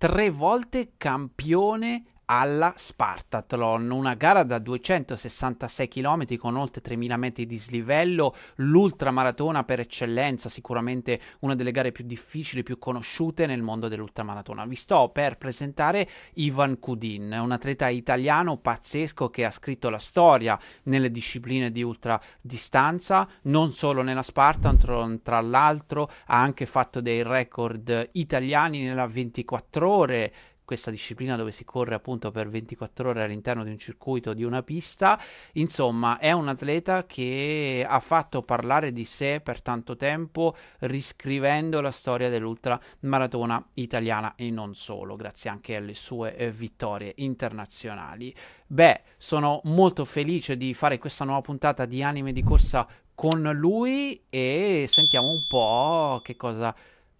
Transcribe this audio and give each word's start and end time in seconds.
tre 0.00 0.30
volte 0.30 0.92
campione 0.96 2.04
alla 2.32 2.72
Spartathlon, 2.76 3.90
una 3.90 4.14
gara 4.14 4.44
da 4.44 4.60
266 4.60 5.88
km 5.88 6.36
con 6.36 6.56
oltre 6.56 6.80
3000 6.80 7.16
metri 7.16 7.44
di 7.44 7.58
slivello, 7.58 8.36
l'ultramaratona 8.56 9.64
per 9.64 9.80
eccellenza, 9.80 10.48
sicuramente 10.48 11.20
una 11.40 11.56
delle 11.56 11.72
gare 11.72 11.90
più 11.90 12.04
difficili, 12.04 12.62
più 12.62 12.78
conosciute 12.78 13.46
nel 13.46 13.62
mondo 13.62 13.88
dell'ultramaratona. 13.88 14.64
Vi 14.64 14.76
sto 14.76 15.08
per 15.08 15.38
presentare 15.38 16.06
Ivan 16.34 16.78
Kudin, 16.78 17.36
un 17.36 17.50
atleta 17.50 17.88
italiano 17.88 18.58
pazzesco 18.58 19.28
che 19.28 19.44
ha 19.44 19.50
scritto 19.50 19.90
la 19.90 19.98
storia 19.98 20.56
nelle 20.84 21.10
discipline 21.10 21.72
di 21.72 21.82
ultradistanza, 21.82 23.28
non 23.42 23.72
solo 23.72 24.02
nella 24.02 24.22
Spartathlon, 24.22 25.22
tra 25.22 25.40
l'altro 25.40 26.08
ha 26.26 26.40
anche 26.40 26.66
fatto 26.66 27.00
dei 27.00 27.24
record 27.24 28.10
italiani 28.12 28.84
nella 28.84 29.08
24 29.08 29.90
ore 29.90 30.32
questa 30.70 30.92
disciplina 30.92 31.34
dove 31.34 31.50
si 31.50 31.64
corre 31.64 31.96
appunto 31.96 32.30
per 32.30 32.48
24 32.48 33.08
ore 33.08 33.24
all'interno 33.24 33.64
di 33.64 33.70
un 33.70 33.76
circuito 33.76 34.34
di 34.34 34.44
una 34.44 34.62
pista. 34.62 35.20
Insomma, 35.54 36.18
è 36.18 36.30
un 36.30 36.46
atleta 36.46 37.06
che 37.06 37.84
ha 37.84 37.98
fatto 37.98 38.42
parlare 38.42 38.92
di 38.92 39.04
sé 39.04 39.40
per 39.42 39.62
tanto 39.62 39.96
tempo, 39.96 40.54
riscrivendo 40.82 41.80
la 41.80 41.90
storia 41.90 42.28
dell'ultramaratona 42.28 43.70
italiana 43.74 44.36
e 44.36 44.52
non 44.52 44.76
solo, 44.76 45.16
grazie 45.16 45.50
anche 45.50 45.74
alle 45.74 45.94
sue 45.94 46.36
eh, 46.36 46.52
vittorie 46.52 47.14
internazionali. 47.16 48.32
Beh, 48.68 49.00
sono 49.18 49.60
molto 49.64 50.04
felice 50.04 50.56
di 50.56 50.72
fare 50.72 50.98
questa 50.98 51.24
nuova 51.24 51.40
puntata 51.40 51.84
di 51.84 52.00
Anime 52.00 52.32
di 52.32 52.44
Corsa 52.44 52.86
con 53.12 53.42
lui 53.42 54.22
e 54.30 54.84
sentiamo 54.88 55.30
un 55.30 55.48
po' 55.48 56.20
che 56.22 56.36
cosa 56.36 56.72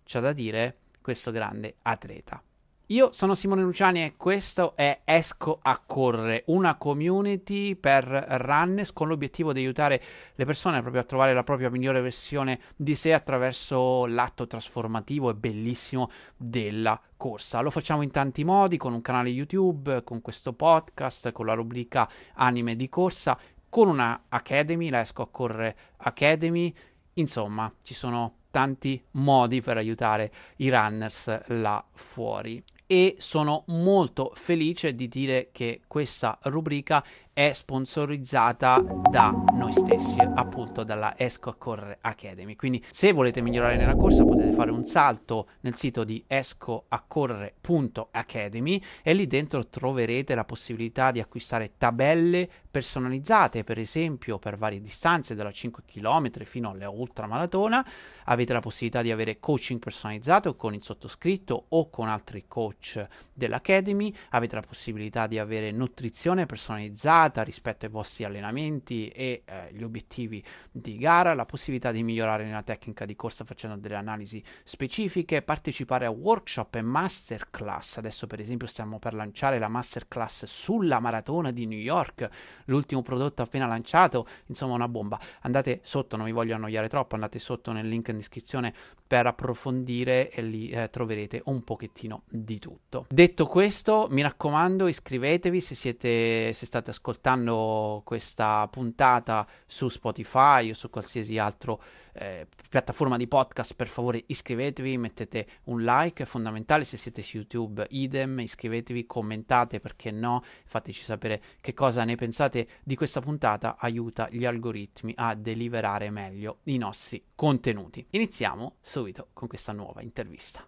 c'ha 0.04 0.20
da 0.20 0.32
dire 0.32 0.76
questo 1.02 1.32
grande 1.32 1.74
atleta. 1.82 2.40
Io 2.90 3.12
sono 3.12 3.36
Simone 3.36 3.62
Luciani 3.62 4.02
e 4.02 4.16
questo 4.16 4.74
è 4.74 5.02
Esco 5.04 5.60
a 5.62 5.78
Correre, 5.78 6.42
una 6.46 6.74
community 6.74 7.76
per 7.76 8.04
runners 8.04 8.92
con 8.92 9.06
l'obiettivo 9.06 9.52
di 9.52 9.60
aiutare 9.60 10.02
le 10.34 10.44
persone 10.44 10.80
proprio 10.80 11.02
a 11.02 11.04
trovare 11.04 11.32
la 11.32 11.44
propria 11.44 11.70
migliore 11.70 12.00
versione 12.00 12.58
di 12.74 12.96
sé 12.96 13.12
attraverso 13.12 14.06
l'atto 14.06 14.48
trasformativo 14.48 15.30
e 15.30 15.34
bellissimo 15.34 16.10
della 16.36 17.00
corsa. 17.16 17.60
Lo 17.60 17.70
facciamo 17.70 18.02
in 18.02 18.10
tanti 18.10 18.42
modi, 18.42 18.76
con 18.76 18.92
un 18.92 19.02
canale 19.02 19.28
YouTube, 19.28 20.02
con 20.02 20.20
questo 20.20 20.52
podcast, 20.52 21.30
con 21.30 21.46
la 21.46 21.54
rubrica 21.54 22.10
Anime 22.34 22.74
di 22.74 22.88
corsa, 22.88 23.38
con 23.68 23.86
una 23.86 24.24
Academy, 24.30 24.90
la 24.90 24.98
Esco 24.98 25.22
a 25.22 25.28
Correre 25.30 25.76
Academy. 25.98 26.74
Insomma, 27.14 27.72
ci 27.82 27.94
sono 27.94 28.38
tanti 28.50 29.00
modi 29.12 29.60
per 29.60 29.76
aiutare 29.76 30.32
i 30.56 30.70
runners 30.70 31.46
là 31.50 31.84
fuori 31.92 32.60
e 32.92 33.14
sono 33.20 33.62
molto 33.68 34.32
felice 34.34 34.96
di 34.96 35.06
dire 35.06 35.50
che 35.52 35.82
questa 35.86 36.40
rubrica 36.42 37.04
è 37.40 37.54
sponsorizzata 37.54 38.84
da 39.10 39.30
noi 39.54 39.72
stessi, 39.72 40.18
appunto 40.20 40.84
dalla 40.84 41.14
Esco 41.16 41.48
a 41.48 41.54
Correre 41.54 41.96
Academy. 42.02 42.54
Quindi 42.54 42.84
se 42.90 43.12
volete 43.12 43.40
migliorare 43.40 43.78
nella 43.78 43.96
corsa 43.96 44.26
potete 44.26 44.52
fare 44.52 44.70
un 44.70 44.84
salto 44.84 45.48
nel 45.60 45.74
sito 45.74 46.04
di 46.04 46.22
escoaccorrere.academy 46.26 48.82
e 49.02 49.14
lì 49.14 49.26
dentro 49.26 49.66
troverete 49.68 50.34
la 50.34 50.44
possibilità 50.44 51.12
di 51.12 51.20
acquistare 51.20 51.78
tabelle 51.78 52.46
personalizzate, 52.70 53.64
per 53.64 53.78
esempio 53.78 54.38
per 54.38 54.58
varie 54.58 54.82
distanze, 54.82 55.34
dalla 55.34 55.50
5 55.50 55.84
km 55.86 56.44
fino 56.44 56.68
alle 56.68 56.84
ultramaratona. 56.84 57.82
Avete 58.24 58.52
la 58.52 58.60
possibilità 58.60 59.00
di 59.00 59.10
avere 59.10 59.40
coaching 59.40 59.80
personalizzato 59.80 60.56
con 60.56 60.74
il 60.74 60.82
sottoscritto 60.82 61.64
o 61.70 61.88
con 61.88 62.06
altri 62.06 62.44
coach 62.46 63.02
dell'Academy. 63.32 64.14
Avete 64.30 64.56
la 64.56 64.60
possibilità 64.60 65.26
di 65.26 65.38
avere 65.38 65.70
nutrizione 65.70 66.44
personalizzata 66.44 67.28
migliorata 67.30 67.42
rispetto 67.42 67.86
ai 67.86 67.92
vostri 67.92 68.24
allenamenti 68.24 69.08
e 69.08 69.42
eh, 69.44 69.68
gli 69.72 69.82
obiettivi 69.82 70.42
di 70.70 70.98
gara, 70.98 71.34
la 71.34 71.46
possibilità 71.46 71.92
di 71.92 72.02
migliorare 72.02 72.44
nella 72.44 72.62
tecnica 72.62 73.04
di 73.04 73.14
corsa 73.14 73.44
facendo 73.44 73.76
delle 73.76 73.94
analisi 73.94 74.42
specifiche, 74.64 75.42
partecipare 75.42 76.06
a 76.06 76.10
workshop 76.10 76.74
e 76.74 76.82
masterclass. 76.82 77.98
Adesso 77.98 78.26
per 78.26 78.40
esempio 78.40 78.66
stiamo 78.66 78.98
per 78.98 79.14
lanciare 79.14 79.58
la 79.58 79.68
masterclass 79.68 80.44
sulla 80.44 80.98
maratona 81.00 81.52
di 81.52 81.66
New 81.66 81.78
York, 81.78 82.28
l'ultimo 82.66 83.02
prodotto 83.02 83.42
appena 83.42 83.66
lanciato, 83.66 84.26
insomma 84.46 84.74
una 84.74 84.88
bomba. 84.88 85.18
Andate 85.42 85.80
sotto, 85.82 86.16
non 86.16 86.26
vi 86.26 86.32
voglio 86.32 86.54
annoiare 86.54 86.88
troppo, 86.88 87.14
andate 87.14 87.38
sotto 87.38 87.72
nel 87.72 87.88
link 87.88 88.08
in 88.08 88.16
descrizione 88.16 88.74
per 89.06 89.26
approfondire 89.26 90.30
e 90.30 90.42
lì 90.42 90.68
eh, 90.70 90.88
troverete 90.90 91.42
un 91.46 91.62
pochettino 91.62 92.22
di 92.28 92.58
tutto. 92.58 93.06
Detto 93.08 93.46
questo, 93.46 94.08
mi 94.10 94.22
raccomando, 94.22 94.86
iscrivetevi 94.86 95.60
se 95.60 95.74
siete 95.74 96.52
se 96.52 96.66
state 96.66 96.90
ascoltando 96.90 97.09
ascoltando 97.10 98.02
questa 98.04 98.68
puntata 98.68 99.46
su 99.66 99.88
Spotify 99.88 100.70
o 100.70 100.74
su 100.74 100.88
qualsiasi 100.90 101.38
altra 101.38 101.76
eh, 102.12 102.46
piattaforma 102.68 103.16
di 103.16 103.26
podcast, 103.26 103.74
per 103.74 103.88
favore 103.88 104.22
iscrivetevi, 104.26 104.96
mettete 104.96 105.46
un 105.64 105.82
like, 105.82 106.22
è 106.22 106.26
fondamentale. 106.26 106.84
Se 106.84 106.96
siete 106.96 107.22
su 107.22 107.38
YouTube, 107.38 107.86
idem, 107.90 108.40
iscrivetevi, 108.40 109.06
commentate 109.06 109.80
perché 109.80 110.10
no, 110.10 110.42
fateci 110.64 111.02
sapere 111.02 111.42
che 111.60 111.74
cosa 111.74 112.04
ne 112.04 112.14
pensate 112.14 112.68
di 112.82 112.94
questa 112.94 113.20
puntata, 113.20 113.76
aiuta 113.78 114.28
gli 114.30 114.44
algoritmi 114.44 115.12
a 115.16 115.34
deliverare 115.34 116.10
meglio 116.10 116.58
i 116.64 116.78
nostri 116.78 117.24
contenuti. 117.34 118.06
Iniziamo 118.10 118.76
subito 118.80 119.28
con 119.32 119.48
questa 119.48 119.72
nuova 119.72 120.00
intervista. 120.02 120.66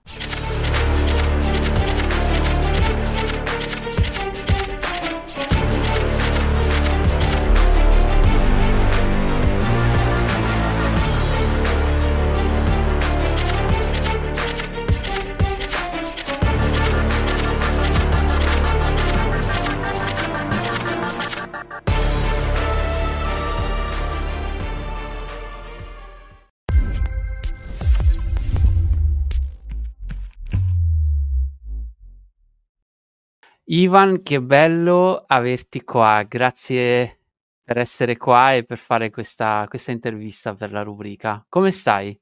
Ivan, 33.74 34.22
che 34.22 34.42
bello 34.42 35.24
averti 35.26 35.82
qua. 35.82 36.22
Grazie 36.28 37.20
per 37.64 37.78
essere 37.78 38.18
qua 38.18 38.52
e 38.52 38.64
per 38.64 38.76
fare 38.76 39.08
questa, 39.08 39.64
questa 39.66 39.92
intervista 39.92 40.54
per 40.54 40.72
la 40.72 40.82
rubrica. 40.82 41.42
Come 41.48 41.70
stai? 41.70 42.14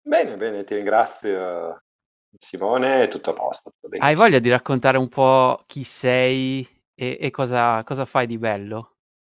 Bene, 0.00 0.36
bene, 0.36 0.62
ti 0.62 0.76
ringrazio 0.76 1.82
Simone, 2.38 3.02
è 3.02 3.08
tutto 3.08 3.30
a 3.30 3.32
posto. 3.32 3.72
Hai 3.98 4.14
voglia 4.14 4.38
di 4.38 4.48
raccontare 4.48 4.96
un 4.96 5.08
po' 5.08 5.64
chi 5.66 5.82
sei 5.82 6.64
e, 6.94 7.18
e 7.20 7.30
cosa, 7.32 7.82
cosa 7.82 8.04
fai 8.04 8.28
di 8.28 8.38
bello? 8.38 8.98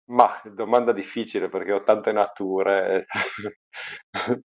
Ma 0.10 0.42
domanda 0.44 0.92
difficile 0.92 1.48
perché 1.48 1.72
ho 1.72 1.84
tante 1.84 2.12
nature. 2.12 3.06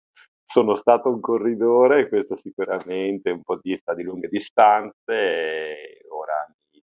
Sono 0.42 0.76
stato 0.76 1.10
un 1.10 1.20
corridore, 1.20 2.08
questo 2.08 2.36
sicuramente, 2.36 3.28
un 3.28 3.42
po' 3.42 3.58
di 3.60 3.78
di 3.94 4.02
lunghe 4.02 4.28
distanze, 4.28 5.12
e 5.12 6.02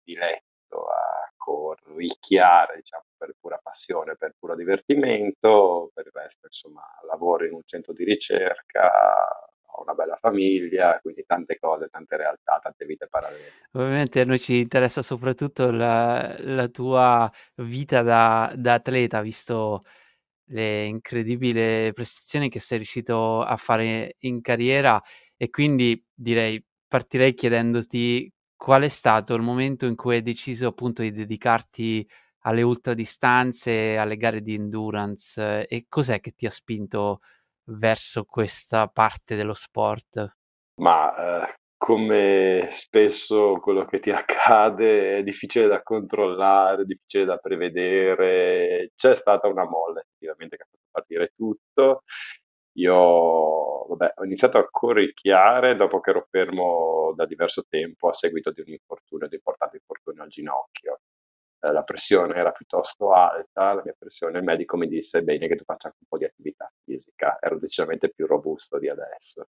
ora 0.08 0.28
diletto 0.28 0.86
a 0.88 1.32
corricchiare, 1.36 2.76
diciamo, 2.78 3.04
per 3.18 3.36
pura 3.40 3.60
passione, 3.62 4.16
per 4.18 4.36
puro 4.38 4.56
divertimento, 4.56 5.92
per 5.94 6.06
il 6.06 6.12
resto, 6.14 6.48
insomma, 6.48 6.84
lavoro 7.08 7.46
in 7.46 7.54
un 7.54 7.62
centro 7.66 7.94
di 7.94 8.04
ricerca, 8.04 8.90
ho 9.70 9.82
una 9.82 9.94
bella 9.94 10.18
famiglia, 10.18 11.00
quindi 11.02 11.24
tante 11.26 11.58
cose, 11.60 11.90
tante 11.90 12.18
realtà, 12.18 12.60
tante 12.62 12.86
vite 12.86 13.08
parallele. 13.08 13.52
Ovviamente 13.74 14.22
a 14.22 14.26
noi 14.26 14.40
ci 14.40 14.60
interessa 14.60 15.02
soprattutto 15.02 15.72
la, 15.72 16.36
la 16.40 16.68
tua 16.68 17.32
vita 17.56 18.02
da, 18.02 18.52
da 18.56 18.74
atleta, 18.74 19.22
visto 19.22 19.84
le 20.50 20.86
incredibili 20.86 21.92
prestazioni 21.94 22.50
che 22.50 22.60
sei 22.60 22.78
riuscito 22.78 23.42
a 23.42 23.58
fare 23.58 24.16
in 24.20 24.42
carriera 24.42 25.02
e 25.36 25.50
quindi 25.50 26.02
direi 26.14 26.64
partirei 26.88 27.34
chiedendoti 27.34 28.32
qual 28.58 28.82
è 28.82 28.90
stato 28.90 29.36
il 29.36 29.42
momento 29.42 29.86
in 29.86 29.96
cui 29.96 30.16
hai 30.16 30.22
deciso 30.22 30.68
appunto 30.68 31.04
di 31.04 31.12
dedicarti 31.12 32.06
alle 32.42 32.64
ultradistanze, 32.64 33.98
alle 33.98 34.18
gare 34.18 34.42
di 34.42 34.56
endurance 34.56 35.68
e 35.68 35.86
cos'è 35.88 36.20
che 36.20 36.32
ti 36.32 36.46
ha 36.46 36.52
spinto 36.52 37.20
verso 37.66 38.26
questa 38.26 38.88
parte 38.88 39.36
dello 39.36 39.54
sport? 39.54 40.36
Ma 40.82 41.46
eh, 41.46 41.56
come 41.78 42.70
spesso 42.72 43.60
quello 43.62 43.86
che 43.86 44.00
ti 44.00 44.10
accade 44.12 45.18
è 45.18 45.24
difficile 45.24 45.68
da 45.68 45.84
controllare, 45.84 46.86
difficile 46.86 47.26
da 47.26 47.38
prevedere, 47.38 48.92
c'è 48.96 49.16
stata 49.16 49.48
una 49.48 49.66
molla 49.66 50.02
effettivamente 50.02 50.58
che 50.58 50.64
ha 50.64 50.68
fatto 50.70 50.88
partire 50.92 51.34
tutto 51.36 52.04
Io 52.80 53.86
vabbè, 53.88 54.14
ho 54.18 54.24
iniziato 54.26 54.58
a 54.60 54.68
corricchiare 54.70 55.76
dopo 55.76 56.00
che 56.00 56.12
ero 56.12 56.28
fermo 56.30 57.14
da 57.16 57.26
diverso 57.26 57.66
tempo 57.68 58.10
a 58.10 58.14
seguito 58.14 58.52
di 58.52 58.62
un 58.62 58.70
infortunio, 58.70 59.28
di 59.28 59.36
importante 59.36 59.78
infortunio 59.78 60.24
al 60.24 60.30
ginocchio. 60.30 61.02
Eh, 61.60 61.72
la 61.72 61.84
pressione 61.84 62.36
era 62.36 62.52
piuttosto 62.52 63.14
alta, 63.14 63.74
la 63.74 63.82
mia 63.84 63.96
pressione, 63.98 64.38
il 64.38 64.44
medico 64.44 64.78
mi 64.78 64.88
disse 64.88 65.24
bene 65.24 65.48
che 65.48 65.56
tu 65.56 65.64
faccia 65.64 65.88
un 65.88 66.08
po' 66.08 66.18
di 66.18 66.26
attività 66.26 66.72
fisica, 66.84 67.38
ero 67.40 67.58
decisamente 67.58 68.10
più 68.10 68.28
robusto 68.28 68.78
di 68.78 68.90
adesso. 68.90 69.48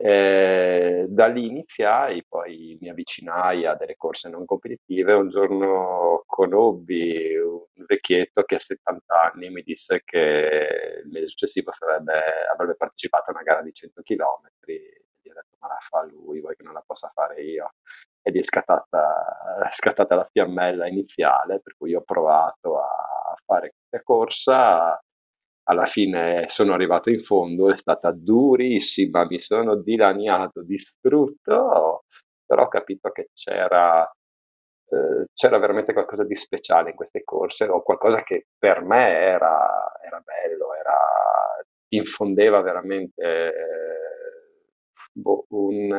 Eh, 0.00 1.06
da 1.08 1.26
lì 1.26 1.46
iniziai, 1.46 2.24
poi 2.26 2.76
mi 2.80 2.88
avvicinai 2.88 3.66
a 3.66 3.74
delle 3.74 3.96
corse 3.96 4.28
non 4.28 4.44
competitive. 4.44 5.12
Un 5.12 5.28
giorno 5.30 6.22
conobbi 6.26 7.36
un 7.36 7.84
vecchietto 7.86 8.42
che 8.42 8.56
a 8.56 8.58
70 8.58 9.30
anni 9.32 9.50
mi 9.50 9.62
disse 9.62 10.02
che 10.04 11.00
il 11.04 11.08
mese 11.10 11.26
successivo 11.28 11.72
sarebbe, 11.72 12.12
avrebbe 12.52 12.74
partecipato 12.76 13.30
a 13.30 13.34
una 13.34 13.42
gara 13.42 13.62
di 13.62 13.72
100 13.72 14.02
km. 14.02 14.50
Gli 15.20 15.28
ho 15.30 15.34
detto: 15.34 15.56
Ma 15.60 15.68
la 15.68 15.78
fa 15.88 16.02
lui, 16.04 16.40
vuoi 16.40 16.56
che 16.56 16.62
non 16.64 16.72
la 16.74 16.82
possa 16.84 17.10
fare 17.14 17.40
io? 17.42 17.74
Ed 18.22 18.36
è 18.36 18.42
scattata, 18.42 19.66
è 19.68 19.72
scattata 19.72 20.14
la 20.16 20.28
fiammella 20.30 20.86
iniziale, 20.88 21.60
per 21.60 21.74
cui 21.76 21.94
ho 21.94 22.02
provato 22.02 22.78
a 22.80 23.36
fare 23.44 23.74
questa 23.88 24.02
corsa 24.04 25.00
alla 25.64 25.86
fine 25.86 26.46
sono 26.48 26.72
arrivato 26.74 27.10
in 27.10 27.22
fondo, 27.22 27.70
è 27.70 27.76
stata 27.76 28.10
durissima, 28.12 29.24
mi 29.26 29.38
sono 29.38 29.76
dilaniato, 29.76 30.62
distrutto, 30.62 32.04
però 32.44 32.64
ho 32.64 32.68
capito 32.68 33.10
che 33.10 33.30
c'era, 33.32 34.04
eh, 34.04 35.26
c'era 35.32 35.58
veramente 35.58 35.92
qualcosa 35.92 36.24
di 36.24 36.34
speciale 36.34 36.90
in 36.90 36.96
queste 36.96 37.22
corse, 37.24 37.66
o 37.66 37.82
qualcosa 37.82 38.22
che 38.22 38.46
per 38.58 38.82
me 38.82 39.08
era, 39.18 39.92
era 40.04 40.20
bello, 40.24 40.74
era, 40.74 40.96
infondeva 41.88 42.60
veramente 42.60 43.22
eh, 43.22 44.12
boh, 45.12 45.46
un, 45.50 45.90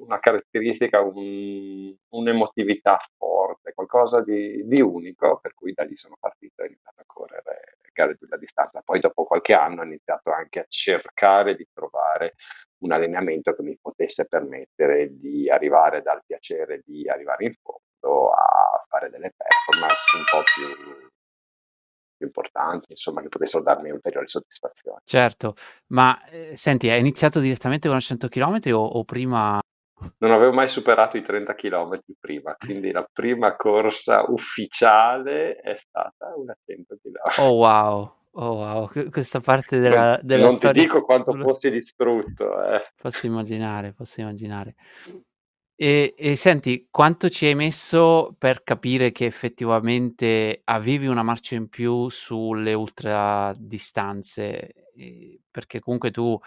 una 0.00 0.18
caratteristica, 0.20 1.00
un, 1.00 1.94
un'emotività 2.10 2.98
forte, 3.16 3.72
qualcosa 3.74 4.20
di, 4.22 4.66
di, 4.66 4.80
unico, 4.80 5.38
per 5.40 5.54
cui 5.54 5.72
da 5.72 5.84
lì 5.84 5.96
sono 5.96 6.16
partito 6.20 6.62
e 6.62 6.64
ho 6.64 6.66
iniziato 6.68 7.00
a 7.00 7.04
correre 7.06 7.78
gare 7.92 8.12
di 8.12 8.18
lunga 8.20 8.36
distanza. 8.36 8.82
Poi 8.84 9.00
dopo 9.00 9.24
qualche 9.24 9.54
anno 9.54 9.82
ho 9.82 9.84
iniziato 9.84 10.32
anche 10.32 10.60
a 10.60 10.66
cercare 10.68 11.54
di 11.54 11.66
trovare 11.72 12.34
un 12.82 12.92
allenamento 12.92 13.54
che 13.54 13.62
mi 13.62 13.78
potesse 13.80 14.26
permettere 14.26 15.16
di 15.18 15.48
arrivare 15.48 16.02
dal 16.02 16.22
piacere 16.26 16.82
di 16.84 17.08
arrivare 17.08 17.44
in 17.44 17.54
fondo 17.62 18.30
a 18.30 18.84
fare 18.88 19.08
delle 19.10 19.32
performance 19.36 20.16
un 20.16 20.24
po' 20.30 20.42
più 20.54 21.10
importanti, 22.26 22.92
insomma, 22.92 23.20
che 23.20 23.28
potessero 23.28 23.62
darmi 23.62 23.90
ulteriori 23.90 24.28
soddisfazioni. 24.28 24.98
Certo, 25.04 25.54
ma 25.88 26.24
eh, 26.26 26.56
senti, 26.56 26.88
hai 26.88 27.00
iniziato 27.00 27.40
direttamente 27.40 27.88
con 27.88 27.98
100 28.00 28.28
km 28.28 28.60
o, 28.72 28.84
o 28.84 29.04
prima 29.04 29.60
non 30.18 30.30
avevo 30.30 30.52
mai 30.52 30.68
superato 30.68 31.16
i 31.16 31.22
30 31.22 31.54
km 31.54 32.00
prima, 32.18 32.56
quindi 32.56 32.90
la 32.90 33.06
prima 33.10 33.56
corsa 33.56 34.24
ufficiale 34.28 35.56
è 35.56 35.76
stata 35.76 36.34
una 36.36 36.56
100 36.64 36.96
km. 37.02 37.44
Oh 37.44 37.52
wow, 37.52 38.14
oh 38.32 38.54
wow, 38.54 38.90
questa 39.10 39.40
parte 39.40 39.78
della, 39.78 40.10
non, 40.10 40.20
della 40.22 40.44
non 40.44 40.52
storia... 40.52 40.82
Non 40.82 40.82
ti 40.82 40.88
dico 40.88 41.04
quanto 41.04 41.34
fossi 41.34 41.70
distrutto. 41.70 42.62
Eh. 42.64 42.92
Posso 43.00 43.26
immaginare, 43.26 43.92
posso 43.92 44.20
immaginare. 44.20 44.74
E, 45.74 46.14
e, 46.16 46.36
senti, 46.36 46.86
quanto 46.90 47.28
ci 47.28 47.46
hai 47.46 47.56
messo 47.56 48.36
per 48.38 48.62
capire 48.62 49.10
che 49.10 49.26
effettivamente 49.26 50.60
avevi 50.64 51.08
una 51.08 51.24
marcia 51.24 51.56
in 51.56 51.68
più 51.68 52.08
sulle 52.08 52.72
ultradistanze? 52.72 54.90
Perché 55.50 55.80
comunque 55.80 56.12
tu 56.12 56.38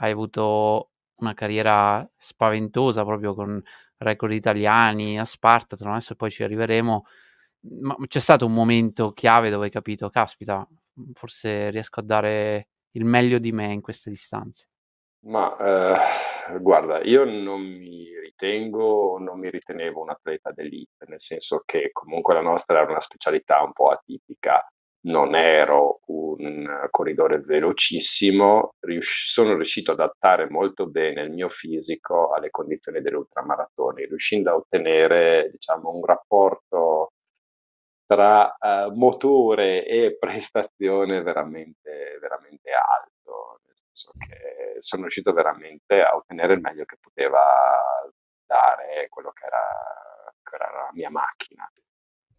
hai 0.00 0.10
avuto 0.10 0.90
una 1.18 1.34
carriera 1.34 2.08
spaventosa 2.16 3.04
proprio 3.04 3.34
con 3.34 3.62
record 3.98 4.32
italiani 4.32 5.18
a 5.18 5.24
Spartathlon, 5.24 5.92
adesso 5.92 6.14
poi 6.14 6.30
ci 6.30 6.42
arriveremo, 6.42 7.04
ma 7.80 7.96
c'è 8.06 8.20
stato 8.20 8.46
un 8.46 8.52
momento 8.52 9.12
chiave 9.12 9.50
dove 9.50 9.66
hai 9.66 9.70
capito, 9.70 10.08
caspita, 10.10 10.66
forse 11.12 11.70
riesco 11.70 12.00
a 12.00 12.04
dare 12.04 12.68
il 12.92 13.04
meglio 13.04 13.38
di 13.38 13.52
me 13.52 13.72
in 13.72 13.80
queste 13.80 14.10
distanze. 14.10 14.68
Ma 15.20 15.56
eh, 15.56 16.58
guarda, 16.60 17.02
io 17.02 17.24
non 17.24 17.60
mi 17.60 18.08
ritengo, 18.20 19.18
non 19.18 19.38
mi 19.38 19.50
ritenevo 19.50 20.00
un 20.00 20.10
atleta 20.10 20.52
d'elite, 20.52 21.06
nel 21.08 21.20
senso 21.20 21.62
che 21.66 21.90
comunque 21.92 22.34
la 22.34 22.40
nostra 22.40 22.80
era 22.80 22.90
una 22.90 23.00
specialità 23.00 23.62
un 23.62 23.72
po' 23.72 23.88
atipica 23.90 24.64
non 25.02 25.34
ero 25.34 26.00
un 26.06 26.88
corridore 26.90 27.40
velocissimo, 27.40 28.74
rius- 28.80 29.30
sono 29.30 29.54
riuscito 29.54 29.92
ad 29.92 30.00
adattare 30.00 30.48
molto 30.50 30.86
bene 30.88 31.22
il 31.22 31.30
mio 31.30 31.48
fisico 31.48 32.32
alle 32.32 32.50
condizioni 32.50 33.00
delle 33.00 33.16
ultramaratoni, 33.16 34.06
riuscendo 34.06 34.50
a 34.50 34.56
ottenere 34.56 35.50
diciamo, 35.52 35.90
un 35.90 36.04
rapporto 36.04 37.12
tra 38.06 38.56
uh, 38.58 38.92
motore 38.94 39.84
e 39.86 40.16
prestazione 40.18 41.22
veramente, 41.22 42.18
veramente 42.20 42.70
alto, 42.72 43.60
nel 43.66 43.76
senso 43.76 44.12
che 44.18 44.80
sono 44.80 45.02
riuscito 45.02 45.32
veramente 45.32 46.02
a 46.02 46.16
ottenere 46.16 46.54
il 46.54 46.60
meglio 46.60 46.84
che 46.84 46.96
poteva 47.00 47.40
dare 48.46 49.08
quello 49.10 49.30
che 49.32 49.44
era, 49.44 49.62
che 50.42 50.54
era 50.54 50.70
la 50.72 50.90
mia 50.92 51.10
macchina 51.10 51.70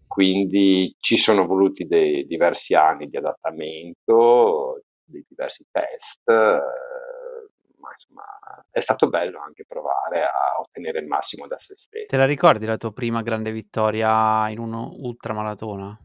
quindi 0.09 0.95
ci 0.99 1.17
sono 1.17 1.45
voluti 1.45 1.85
dei 1.85 2.25
diversi 2.25 2.73
anni 2.73 3.07
di 3.07 3.17
adattamento, 3.17 4.81
dei 5.03 5.23
diversi 5.29 5.67
test, 5.69 6.23
ma 6.27 7.91
insomma 7.93 8.23
è 8.71 8.79
stato 8.79 9.07
bello 9.07 9.39
anche 9.39 9.65
provare 9.67 10.23
a 10.23 10.59
ottenere 10.59 10.99
il 10.99 11.05
massimo 11.05 11.45
da 11.45 11.59
se 11.59 11.75
stesso. 11.77 12.07
Te 12.07 12.17
la 12.17 12.25
ricordi 12.25 12.65
la 12.65 12.77
tua 12.77 12.91
prima 12.91 13.21
grande 13.21 13.51
vittoria 13.51 14.49
in 14.49 14.57
un 14.57 14.73
ultramaratona? 14.73 15.95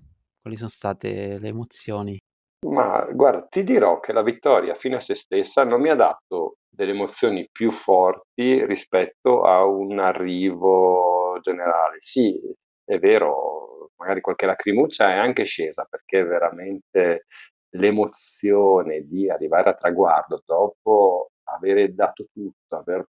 Quali 0.42 0.56
sono 0.56 0.68
state 0.68 1.38
le 1.38 1.48
emozioni? 1.48 2.18
Ma 2.66 3.06
guarda, 3.10 3.46
ti 3.48 3.64
dirò 3.64 4.00
che 4.00 4.12
la 4.12 4.22
vittoria 4.22 4.74
fino 4.74 4.96
a 4.96 5.00
se 5.00 5.14
stessa 5.14 5.64
non 5.64 5.80
mi 5.80 5.88
ha 5.88 5.94
dato 5.94 6.56
delle 6.68 6.92
emozioni 6.92 7.48
più 7.50 7.70
forti 7.70 8.64
rispetto 8.66 9.42
a 9.42 9.64
un 9.64 9.98
arrivo 9.98 11.38
generale. 11.40 11.96
Sì, 12.00 12.38
è 12.84 12.98
vero, 12.98 13.63
magari 13.96 14.20
qualche 14.20 14.46
lacrimuccia 14.46 15.10
è 15.10 15.16
anche 15.16 15.44
scesa 15.44 15.86
perché 15.88 16.22
veramente 16.24 17.26
l'emozione 17.74 19.02
di 19.02 19.28
arrivare 19.30 19.70
a 19.70 19.74
traguardo 19.74 20.42
dopo 20.44 21.30
aver 21.44 21.92
dato 21.92 22.26
tutto, 22.32 22.76
aver 22.76 23.06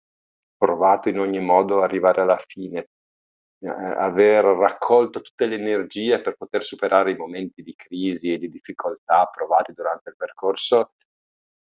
provato 0.58 1.10
in 1.10 1.20
ogni 1.20 1.40
modo 1.40 1.78
ad 1.78 1.84
arrivare 1.84 2.22
alla 2.22 2.38
fine, 2.46 2.90
eh, 3.60 3.70
aver 3.70 4.44
raccolto 4.46 5.22
tutte 5.22 5.46
le 5.46 5.56
energie 5.56 6.22
per 6.22 6.36
poter 6.36 6.64
superare 6.64 7.12
i 7.12 7.18
momenti 7.18 7.62
di 7.64 7.74
crisi 7.76 8.34
e 8.34 8.38
di 8.38 8.50
difficoltà 8.50 9.30
provati 9.34 9.74
durante 9.74 10.10
il 10.10 10.16
percorso, 10.18 10.92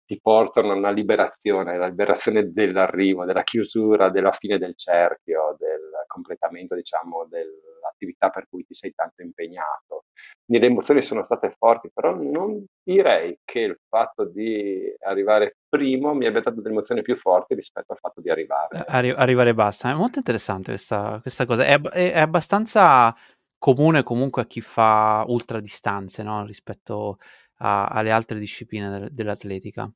ti 0.04 0.18
portano 0.20 0.72
a 0.72 0.76
una 0.76 0.90
liberazione, 0.90 1.76
la 1.76 1.88
liberazione 1.88 2.50
dell'arrivo, 2.52 3.24
della 3.24 3.42
chiusura, 3.44 4.10
della 4.10 4.32
fine 4.32 4.58
del 4.58 4.74
cerchio, 4.76 5.54
del 5.58 5.87
completamento, 6.18 6.74
diciamo, 6.74 7.26
dell'attività 7.26 8.30
per 8.30 8.46
cui 8.48 8.64
ti 8.64 8.74
sei 8.74 8.92
tanto 8.94 9.22
impegnato. 9.22 10.04
Quindi 10.44 10.66
le 10.66 10.72
emozioni 10.72 11.02
sono 11.02 11.24
state 11.24 11.54
forti, 11.56 11.90
però 11.92 12.14
non 12.14 12.64
direi 12.82 13.38
che 13.44 13.60
il 13.60 13.78
fatto 13.88 14.24
di 14.24 14.94
arrivare 15.00 15.56
primo 15.68 16.14
mi 16.14 16.26
abbia 16.26 16.40
dato 16.40 16.60
delle 16.60 16.74
emozioni 16.74 17.02
più 17.02 17.16
forti 17.16 17.54
rispetto 17.54 17.92
al 17.92 17.98
fatto 17.98 18.20
di 18.20 18.30
arrivare. 18.30 18.84
Arri- 18.86 19.14
arrivare 19.14 19.54
basta, 19.54 19.90
è 19.90 19.94
molto 19.94 20.18
interessante 20.18 20.72
questa, 20.72 21.18
questa 21.20 21.46
cosa, 21.46 21.64
è, 21.64 21.80
è, 21.80 22.12
è, 22.12 22.20
abbastanza 22.20 23.14
comune 23.58 24.02
comunque 24.02 24.42
a 24.42 24.46
chi 24.46 24.60
fa 24.60 25.24
ultradistanze, 25.26 26.22
no? 26.22 26.44
rispetto 26.44 27.18
a, 27.58 27.86
alle 27.86 28.10
altre 28.10 28.38
discipline 28.38 28.88
del, 28.88 29.08
dell'atletica. 29.12 29.90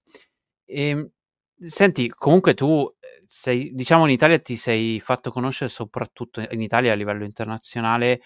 E, 0.64 0.88
ehm, 0.88 1.10
senti, 1.66 2.08
comunque 2.08 2.54
tu 2.54 2.90
eh, 3.00 3.22
sei, 3.26 3.72
diciamo, 3.74 4.04
in 4.04 4.10
Italia 4.10 4.38
ti 4.38 4.56
sei 4.56 5.00
fatto 5.00 5.30
conoscere 5.30 5.70
soprattutto 5.70 6.40
in 6.50 6.60
Italia 6.60 6.92
a 6.92 6.96
livello 6.96 7.24
internazionale 7.24 8.20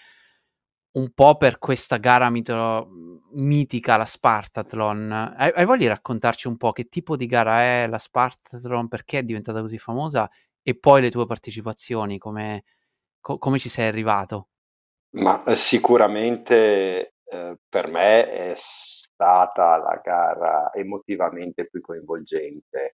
un 0.91 1.11
po' 1.13 1.37
per 1.37 1.59
questa 1.59 1.97
gara 1.97 2.29
mito- 2.29 2.89
mitica, 3.33 3.97
la 3.97 4.05
Spartathlon. 4.05 5.11
Hai, 5.37 5.51
hai 5.53 5.65
voglia 5.65 5.81
di 5.81 5.87
raccontarci 5.87 6.47
un 6.47 6.57
po' 6.57 6.71
che 6.71 6.85
tipo 6.85 7.15
di 7.15 7.27
gara 7.27 7.61
è 7.61 7.87
la 7.87 7.99
Spartathlon, 7.99 8.87
perché 8.87 9.19
è 9.19 9.23
diventata 9.23 9.61
così 9.61 9.77
famosa 9.77 10.29
e 10.61 10.77
poi 10.77 11.01
le 11.01 11.11
tue 11.11 11.25
partecipazioni, 11.25 12.17
come, 12.17 12.63
co- 13.19 13.37
come 13.37 13.59
ci 13.59 13.69
sei 13.69 13.87
arrivato? 13.87 14.49
Ma 15.11 15.43
eh, 15.43 15.55
sicuramente 15.55 17.13
eh, 17.23 17.57
per 17.69 17.87
me 17.87 18.31
è 18.31 18.53
stata 18.55 19.77
la 19.77 19.99
gara 20.03 20.71
emotivamente 20.73 21.67
più 21.67 21.81
coinvolgente. 21.81 22.95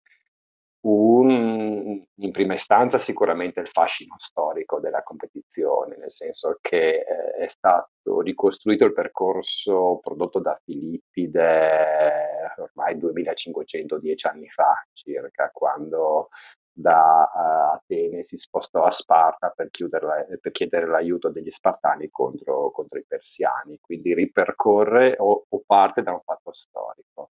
Un, 0.84 2.04
in 2.16 2.32
prima 2.32 2.56
istanza 2.56 2.98
sicuramente 2.98 3.60
il 3.60 3.68
fascino 3.68 4.16
storico 4.18 4.80
della 4.80 5.04
competizione, 5.04 5.96
nel 5.98 6.12
senso 6.12 6.58
che 6.60 7.04
eh, 7.06 7.46
è 7.46 7.48
stato 7.50 8.22
ricostruito 8.22 8.86
il 8.86 8.94
percorso 8.94 10.00
prodotto 10.02 10.40
da 10.40 10.60
Filippide 10.64 12.32
ormai 12.58 12.98
2510 12.98 14.28
anni 14.28 14.50
fa 14.50 14.86
circa, 14.94 15.50
quando 15.54 16.30
da 16.74 17.30
uh, 17.34 17.76
Atene 17.76 18.24
si 18.24 18.38
spostò 18.38 18.84
a 18.84 18.92
Sparta 18.92 19.50
per, 19.50 19.70
per 19.70 20.52
chiedere 20.52 20.88
l'aiuto 20.88 21.30
degli 21.30 21.52
Spartani 21.52 22.10
contro, 22.10 22.72
contro, 22.72 22.98
i 22.98 23.06
Persiani, 23.06 23.80
quindi 23.82 24.14
ripercorre 24.14 25.16
o, 25.18 25.46
o 25.48 25.64
parte 25.66 26.02
da 26.02 26.14
un 26.14 26.22
fatto 26.22 26.54
storico. 26.54 27.32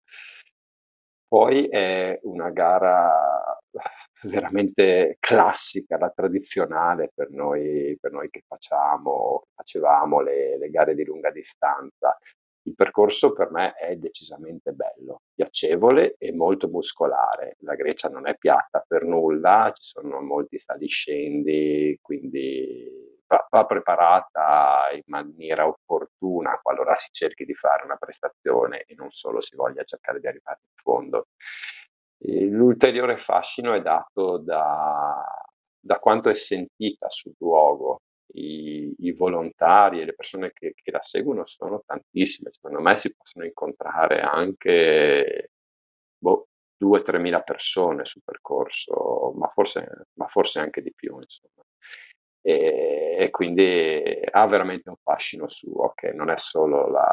Poi 1.29 1.67
è 1.67 2.19
una 2.23 2.49
gara 2.49 3.13
veramente 4.23 5.17
classica, 5.19 5.97
la 5.99 6.09
tradizionale 6.09 7.11
per 7.13 7.29
noi, 7.29 7.95
per 8.01 8.11
noi 8.11 8.29
che 8.31 8.43
facciamo, 8.47 9.43
facevamo 9.53 10.21
le, 10.21 10.57
le 10.57 10.69
gare 10.71 10.95
di 10.95 11.03
lunga 11.05 11.29
distanza. 11.29 12.17
Il 12.63 12.73
percorso 12.73 13.31
per 13.31 13.51
me 13.51 13.73
è 13.73 13.95
decisamente 13.95 14.71
bello, 14.71 15.21
piacevole 15.35 16.15
e 16.17 16.33
molto 16.33 16.67
muscolare. 16.67 17.57
La 17.59 17.75
Grecia 17.75 18.09
non 18.09 18.27
è 18.27 18.35
piatta 18.35 18.83
per 18.87 19.03
nulla, 19.03 19.71
ci 19.75 19.83
sono 19.83 20.21
molti 20.21 20.57
saliscendi, 20.57 21.97
quindi 22.01 23.18
va, 23.49 23.65
preparata 23.65 24.89
in 24.93 25.03
maniera 25.05 25.67
opportuna 25.67 26.59
qualora 26.61 26.95
si 26.95 27.09
cerchi 27.11 27.45
di 27.45 27.53
fare 27.53 27.83
una 27.83 27.97
prestazione 27.97 28.83
e 28.87 28.95
non 28.95 29.11
solo 29.11 29.41
si 29.41 29.55
voglia 29.55 29.83
cercare 29.83 30.19
di 30.19 30.27
arrivare 30.27 30.59
in 30.61 30.81
fondo. 30.81 31.27
L'ulteriore 32.21 33.17
fascino 33.17 33.73
è 33.73 33.81
dato 33.81 34.39
da, 34.39 35.23
da 35.79 35.99
quanto 35.99 36.29
è 36.29 36.33
sentita 36.33 37.09
sul 37.09 37.33
luogo. 37.37 38.01
I, 38.31 38.93
I, 38.99 39.11
volontari 39.13 40.01
e 40.01 40.05
le 40.05 40.13
persone 40.13 40.51
che, 40.53 40.73
che, 40.75 40.91
la 40.91 41.01
seguono 41.01 41.47
sono 41.47 41.81
tantissime. 41.83 42.51
Secondo 42.51 42.79
me 42.79 42.95
si 42.97 43.11
possono 43.15 43.45
incontrare 43.45 44.21
anche 44.21 45.51
boh, 46.17 46.47
2-3 46.79 47.19
mila 47.19 47.41
persone 47.41 48.05
sul 48.05 48.21
percorso, 48.23 49.33
ma 49.35 49.47
forse, 49.47 50.07
ma 50.13 50.27
forse 50.27 50.59
anche 50.59 50.81
di 50.81 50.93
più. 50.93 51.19
Insomma 51.19 51.63
e, 52.41 53.15
e, 53.19 53.29
quindi 53.31 54.01
ha 54.31 54.47
veramente 54.47 54.89
un 54.89 54.95
fascino 55.01 55.49
suo 55.49 55.91
che 55.93 56.13
non 56.13 56.29
è 56.29 56.37
solo 56.37 56.87
la, 56.89 57.03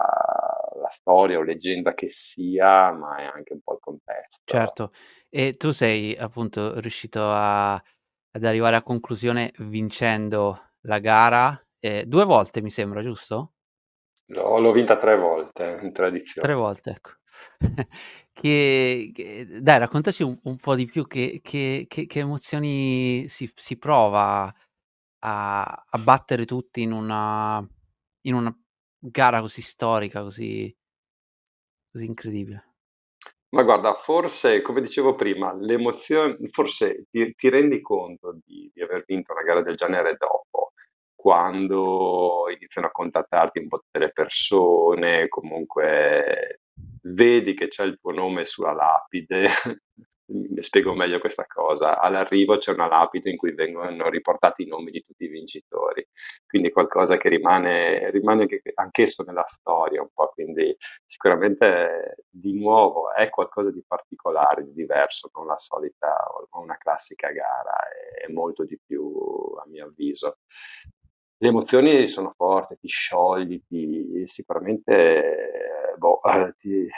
la, 0.80 0.90
storia 0.90 1.38
o 1.38 1.42
leggenda 1.42 1.94
che 1.94 2.08
sia, 2.10 2.92
ma 2.92 3.16
è 3.16 3.24
anche 3.24 3.52
un 3.52 3.60
po' 3.60 3.74
il 3.74 3.80
contesto. 3.80 4.42
Certo, 4.44 4.92
e 5.28 5.56
tu 5.56 5.72
sei 5.72 6.16
appunto 6.16 6.78
riuscito 6.80 7.28
a, 7.30 7.74
ad 7.74 8.44
arrivare 8.44 8.76
a 8.76 8.82
conclusione 8.82 9.52
vincendo 9.58 10.70
la 10.82 10.98
gara 11.00 11.60
eh, 11.80 12.04
due 12.06 12.24
volte, 12.24 12.62
mi 12.62 12.70
sembra, 12.70 13.02
giusto? 13.02 13.52
L'ho, 14.26 14.58
l'ho 14.58 14.72
vinta 14.72 14.96
tre 14.96 15.16
volte 15.16 15.78
in 15.82 15.92
tradizione. 15.92 16.46
Tre 16.46 16.56
volte, 16.56 16.90
ecco. 16.90 17.10
che, 18.32 19.10
che, 19.12 19.46
dai, 19.60 19.78
raccontaci 19.78 20.22
un, 20.22 20.38
un, 20.44 20.56
po' 20.56 20.74
di 20.74 20.86
più 20.86 21.06
che, 21.06 21.40
che, 21.42 21.86
che 21.88 22.18
emozioni 22.18 23.28
si, 23.28 23.50
si 23.54 23.76
prova 23.76 24.52
a, 25.26 25.62
a 25.64 25.98
battere 25.98 26.44
tutti 26.44 26.82
in 26.82 26.92
una, 26.92 27.66
in 28.22 28.34
una 28.34 28.56
gara 28.98 29.40
così 29.40 29.60
storica, 29.60 30.22
così, 30.22 30.74
così 31.90 32.04
incredibile. 32.04 32.74
Ma 33.48 33.62
guarda, 33.62 33.94
forse, 33.94 34.62
come 34.62 34.80
dicevo 34.80 35.14
prima, 35.14 35.52
l'emozione, 35.54 36.36
forse 36.50 37.06
ti, 37.10 37.34
ti 37.34 37.48
rendi 37.48 37.80
conto 37.80 38.38
di, 38.44 38.70
di, 38.72 38.82
aver 38.82 39.04
vinto 39.06 39.32
una 39.32 39.42
gara 39.42 39.62
del 39.62 39.76
genere 39.76 40.16
dopo, 40.16 40.72
quando 41.14 42.46
iniziano 42.54 42.88
a 42.88 42.92
contattarti 42.92 43.58
un 43.58 43.68
po' 43.68 43.78
tutte 43.78 43.98
le 43.98 44.12
persone, 44.12 45.28
comunque 45.28 46.60
vedi 47.02 47.54
che 47.54 47.68
c'è 47.68 47.84
il 47.84 47.98
tuo 47.98 48.12
nome 48.12 48.44
sulla 48.44 48.72
lapide, 48.72 49.48
spiego 50.60 50.94
meglio 50.94 51.18
questa 51.18 51.46
cosa. 51.46 51.98
All'arrivo 51.98 52.56
c'è 52.58 52.72
una 52.72 52.88
lapide 52.88 53.30
in 53.30 53.36
cui 53.36 53.52
vengono 53.52 54.08
riportati 54.08 54.62
i 54.62 54.66
nomi 54.66 54.90
di 54.90 55.02
tutti 55.02 55.24
i 55.24 55.28
vincitori, 55.28 56.06
quindi 56.46 56.70
qualcosa 56.70 57.16
che 57.16 57.28
rimane, 57.28 58.10
rimane 58.10 58.46
anch'esso 58.74 59.22
nella 59.24 59.46
storia 59.46 60.02
un 60.02 60.08
po', 60.12 60.30
quindi 60.32 60.76
sicuramente 61.04 62.24
di 62.28 62.58
nuovo 62.58 63.12
è 63.12 63.30
qualcosa 63.30 63.70
di 63.70 63.84
particolare, 63.86 64.64
di 64.64 64.72
diverso, 64.72 65.30
non 65.34 65.46
la 65.46 65.58
solita 65.58 66.16
o 66.50 66.60
una 66.60 66.76
classica 66.76 67.30
gara, 67.30 67.76
è 68.26 68.30
molto 68.32 68.64
di 68.64 68.78
più 68.84 69.12
a 69.62 69.68
mio 69.68 69.86
avviso. 69.86 70.38
Le 71.38 71.48
emozioni 71.48 72.08
sono 72.08 72.32
forti, 72.34 72.78
ti 72.78 72.88
sciogli, 72.88 73.62
ti, 73.66 74.24
sicuramente, 74.26 75.85
boh, 75.96 76.20
ti, 76.58 76.88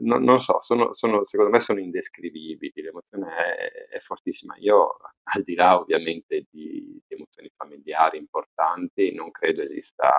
non, 0.00 0.22
non 0.22 0.40
so, 0.40 0.60
sono, 0.60 0.92
sono, 0.92 1.24
secondo 1.24 1.50
me 1.50 1.60
sono 1.60 1.80
indescrivibili, 1.80 2.82
l'emozione 2.82 3.36
è, 3.36 3.88
è, 3.96 3.98
fortissima. 4.00 4.56
Io, 4.58 4.96
al 5.34 5.42
di 5.42 5.54
là 5.54 5.78
ovviamente 5.78 6.46
di, 6.50 7.02
di, 7.06 7.14
emozioni 7.14 7.50
familiari 7.56 8.18
importanti, 8.18 9.12
non 9.14 9.30
credo 9.30 9.62
esista 9.62 10.10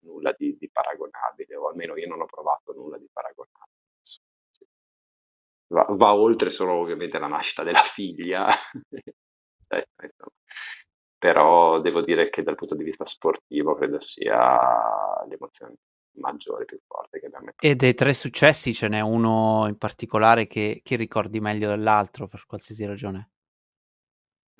nulla 0.00 0.34
di, 0.36 0.56
di, 0.58 0.70
paragonabile, 0.70 1.56
o 1.56 1.68
almeno 1.68 1.96
io 1.96 2.08
non 2.08 2.20
ho 2.20 2.26
provato 2.26 2.72
nulla 2.72 2.98
di 2.98 3.08
paragonabile. 3.12 3.70
Va, 5.68 5.86
va 5.88 6.14
oltre 6.14 6.50
solo 6.50 6.72
ovviamente 6.74 7.18
la 7.18 7.28
nascita 7.28 7.62
della 7.62 7.82
figlia. 7.82 8.46
però 11.22 11.80
devo 11.80 12.02
dire 12.02 12.30
che 12.30 12.42
dal 12.42 12.56
punto 12.56 12.74
di 12.74 12.82
vista 12.82 13.04
sportivo 13.04 13.76
credo 13.76 14.00
sia 14.00 15.24
l'emozione 15.28 15.74
maggiore, 16.14 16.64
più 16.64 16.78
forte 16.86 17.20
che 17.20 17.26
abbiamo. 17.26 17.50
E 17.58 17.74
dei 17.74 17.94
tre 17.94 18.12
successi 18.12 18.74
ce 18.74 18.88
n'è 18.88 19.00
uno 19.00 19.66
in 19.68 19.76
particolare 19.76 20.46
che, 20.46 20.80
che 20.82 20.96
ricordi 20.96 21.40
meglio 21.40 21.68
dell'altro 21.68 22.28
per 22.28 22.44
qualsiasi 22.46 22.84
ragione? 22.84 23.30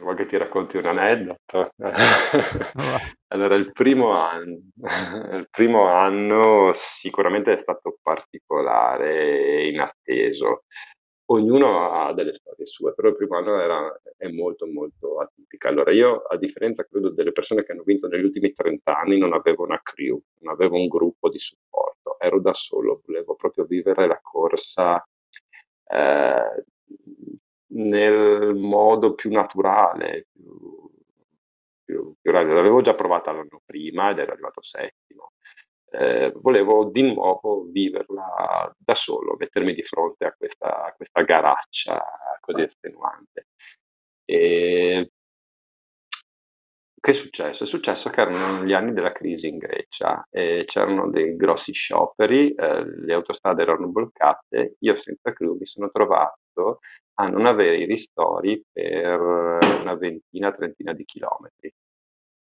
Vuoi 0.03 0.17
che 0.17 0.27
ti 0.27 0.37
racconti 0.37 0.79
un 0.79 0.87
aneddoto? 0.87 1.71
allora, 3.29 3.55
il 3.55 3.71
primo, 3.73 4.11
anno, 4.13 4.59
il 5.37 5.47
primo 5.49 5.87
anno 5.87 6.73
sicuramente 6.75 7.53
è 7.53 7.57
stato 7.57 7.99
particolare 8.03 9.61
e 9.61 9.69
inatteso 9.69 10.65
ognuno 11.35 11.91
ha 11.91 12.13
delle 12.13 12.33
storie 12.33 12.67
sue, 12.67 12.95
però 12.95 13.09
il 13.09 13.17
primo 13.17 13.37
anno 13.37 13.61
era, 13.61 14.01
è 14.17 14.29
molto 14.29 14.67
molto 14.67 15.19
atipica. 15.19 15.69
Allora 15.69 15.93
io, 15.93 16.23
a 16.23 16.37
differenza 16.37 16.85
credo 16.85 17.11
delle 17.11 17.33
persone 17.33 17.65
che 17.65 17.73
hanno 17.73 17.83
vinto 17.83 18.09
negli 18.09 18.25
ultimi 18.25 18.53
30 18.53 18.99
anni, 18.99 19.19
non 19.19 19.33
avevo 19.33 19.65
una 19.65 19.81
crew, 19.83 20.21
non 20.41 20.53
avevo 20.53 20.77
un 20.77 20.89
gruppo 20.89 21.29
di 21.29 21.39
supporto, 21.39 22.19
ero 22.19 22.41
da 22.41 22.55
solo, 22.55 23.03
volevo 23.07 23.35
proprio 23.35 23.65
vivere 23.65 24.07
la 24.07 24.21
corsa 24.23 25.07
eh, 25.87 26.65
nel 27.75 28.55
modo 28.55 29.15
più 29.15 29.31
naturale, 29.31 30.29
più, 30.33 30.91
più, 31.85 32.15
più, 32.21 32.31
l'avevo 32.33 32.81
già 32.81 32.95
provata 32.95 33.33
l'anno 33.33 33.61
prima 33.65 34.11
ed 34.11 34.19
ero 34.19 34.33
arrivato 34.33 34.63
settimo 34.63 35.33
eh, 35.93 36.33
volevo 36.37 36.91
di 36.91 37.03
nuovo 37.03 37.65
viverla 37.71 38.75
da 38.77 38.95
solo, 38.95 39.37
mettermi 39.39 39.75
di 39.75 39.83
fronte 39.83 40.25
a 40.25 40.33
questa, 40.33 40.85
a 40.85 40.93
questa 40.93 41.23
garaccia 41.23 42.03
così 42.41 42.63
estenuante. 42.63 43.47
E 44.25 45.11
che 47.03 47.11
è 47.11 47.15
successo? 47.15 47.65
È 47.65 47.67
successo 47.67 48.11
che 48.11 48.21
erano 48.21 48.65
gli 48.65 48.73
anni 48.73 48.93
della 48.93 49.11
crisi 49.11 49.49
in 49.49 49.59
Grecia 49.59 50.25
e 50.31 50.63
c'erano 50.67 51.11
dei 51.11 51.35
grossi 51.35 51.73
scioperi, 51.73 52.55
eh, 52.55 52.85
le 52.85 53.13
autostrade 53.13 53.63
erano 53.63 53.89
bloccate, 53.89 54.77
io 54.79 54.95
senza 54.97 55.33
crew 55.33 55.57
mi 55.59 55.67
sono 55.67 55.91
trovato 55.91 56.79
a 57.15 57.27
non 57.27 57.47
avere 57.47 57.79
i 57.79 57.87
ristori 57.87 58.63
per 58.71 59.19
una 59.21 59.95
ventina, 59.97 60.53
trentina 60.53 60.93
di 60.93 61.05
chilometri. 61.05 61.73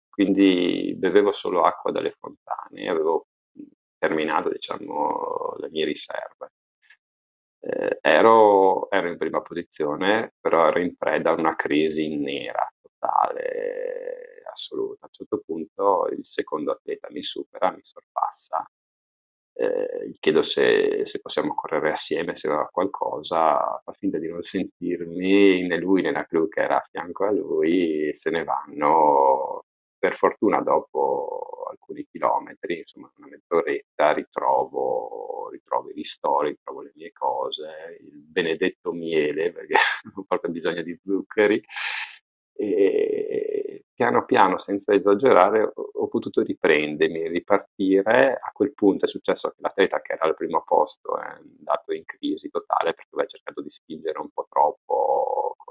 Quindi 0.10 0.96
bevevo 0.98 1.32
solo 1.32 1.62
acqua 1.62 1.92
dalle 1.92 2.16
fontane, 2.18 2.90
avevo 2.90 3.28
terminato 3.98 4.50
diciamo, 4.50 5.56
le 5.58 5.70
mie 5.70 5.86
riserve. 5.86 6.52
Eh, 7.60 8.00
ero, 8.02 8.90
ero, 8.90 9.08
in 9.10 9.18
prima 9.18 9.42
posizione, 9.42 10.34
però 10.40 10.68
ero 10.68 10.80
in 10.80 10.96
preda 10.96 11.32
a 11.32 11.34
una 11.34 11.56
crisi 11.56 12.16
nera, 12.16 12.72
totale, 12.82 14.44
assoluta. 14.52 15.06
A 15.06 15.08
un 15.08 15.14
certo 15.14 15.44
punto 15.46 16.08
il 16.12 16.26
secondo 16.26 16.72
atleta 16.72 17.08
mi 17.12 17.24
supera, 17.24 17.72
mi 17.72 17.84
sorpassa. 17.84 18.70
Eh, 19.60 20.16
chiedo 20.20 20.44
se, 20.44 21.06
se, 21.06 21.20
possiamo 21.20 21.56
correre 21.56 21.92
assieme, 21.92 22.36
se 22.36 22.48
aveva 22.48 22.68
qualcosa, 22.72 23.82
fa 23.84 23.92
finta 23.94 24.20
di 24.20 24.28
non 24.28 24.44
sentirmi, 24.44 25.66
né 25.68 25.78
lui 25.80 26.04
né 26.04 26.12
la 26.12 26.26
crew 26.26 26.48
che 26.48 26.62
era 26.62 26.78
a 26.78 26.88
fianco 26.90 27.26
a 27.26 27.32
lui 27.32 28.14
se 28.14 28.30
ne 28.30 28.44
vanno 28.44 29.66
per 30.08 30.16
fortuna 30.16 30.62
dopo 30.62 31.66
alcuni 31.70 32.06
chilometri, 32.10 32.78
insomma 32.78 33.12
una 33.18 33.28
mezz'oretta, 33.28 34.14
ritrovo, 34.14 35.50
ritrovo 35.52 35.90
i 35.90 35.94
ristori, 35.94 36.52
ritrovo 36.52 36.82
le 36.82 36.94
mie 36.96 37.12
cose, 37.12 37.98
il 38.00 38.24
benedetto 38.24 38.94
miele, 38.94 39.52
perché 39.52 39.74
ho 40.16 40.24
proprio 40.26 40.52
bisogno 40.52 40.82
di 40.82 40.98
zuccheri, 41.04 41.62
e 42.54 43.84
piano 43.94 44.24
piano, 44.24 44.58
senza 44.58 44.94
esagerare, 44.94 45.72
ho, 45.74 46.08
potuto 46.08 46.42
riprendermi, 46.42 47.28
ripartire. 47.28 48.40
A 48.42 48.52
quel 48.54 48.74
punto 48.74 49.06
è 49.06 49.08
successo 49.08 49.50
che 49.50 49.58
l'atleta 49.60 50.00
che 50.02 50.14
era 50.14 50.26
al 50.26 50.36
primo 50.36 50.64
posto 50.66 51.20
è 51.20 51.26
andato 51.26 51.94
in 51.94 52.06
crisi 52.06 52.50
totale 52.50 52.94
perché 52.94 53.10
aveva 53.12 53.28
cercato 53.28 53.62
di 53.62 53.70
spingere 53.70 54.20
un 54.20 54.30
po' 54.30 54.48
troppo 54.50 55.27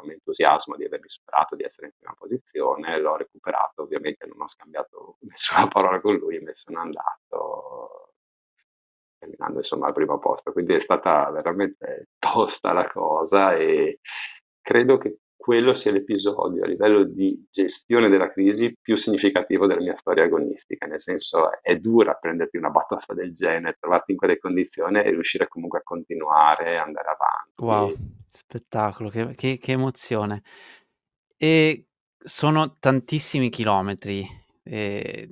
con 0.06 0.12
entusiasmo 0.12 0.76
di 0.76 0.84
avermi 0.84 1.08
superato, 1.08 1.56
di 1.56 1.64
essere 1.64 1.88
in 1.88 1.92
prima 1.98 2.14
posizione. 2.16 2.98
L'ho 3.00 3.16
recuperato, 3.16 3.82
ovviamente 3.82 4.26
non 4.26 4.40
ho 4.40 4.48
scambiato 4.48 5.18
nessuna 5.26 5.66
parola 5.66 6.00
con 6.00 6.14
lui 6.14 6.36
e 6.36 6.42
me 6.42 6.54
sono 6.54 6.80
andato 6.80 8.12
terminando 9.18 9.58
insomma 9.58 9.88
al 9.88 9.94
primo 9.94 10.18
posto. 10.18 10.52
Quindi 10.52 10.74
è 10.74 10.80
stata 10.80 11.30
veramente 11.30 12.10
tosta 12.18 12.72
la 12.72 12.86
cosa 12.86 13.54
e 13.54 14.00
credo 14.60 14.98
che 14.98 15.18
quello 15.36 15.74
sia 15.74 15.92
l'episodio 15.92 16.64
a 16.64 16.66
livello 16.66 17.04
di 17.04 17.46
gestione 17.50 18.08
della 18.08 18.32
crisi 18.32 18.74
più 18.80 18.96
significativo 18.96 19.66
della 19.66 19.80
mia 19.80 19.94
storia 19.94 20.24
agonistica, 20.24 20.86
nel 20.86 21.00
senso 21.00 21.62
è 21.62 21.76
dura 21.76 22.14
prenderti 22.14 22.56
una 22.56 22.70
batosta 22.70 23.14
del 23.14 23.32
genere, 23.32 23.76
trovarti 23.78 24.10
in 24.10 24.18
quelle 24.18 24.38
condizioni 24.38 24.98
e 24.98 25.10
riuscire 25.10 25.46
comunque 25.46 25.78
a 25.78 25.82
continuare, 25.84 26.78
andare 26.78 27.08
avanti. 27.08 27.62
Wow, 27.62 27.94
spettacolo, 28.36 29.08
che, 29.08 29.34
che, 29.34 29.58
che 29.58 29.72
emozione. 29.72 30.42
E 31.36 31.86
sono 32.18 32.76
tantissimi 32.78 33.50
chilometri. 33.50 34.26
E 34.62 35.28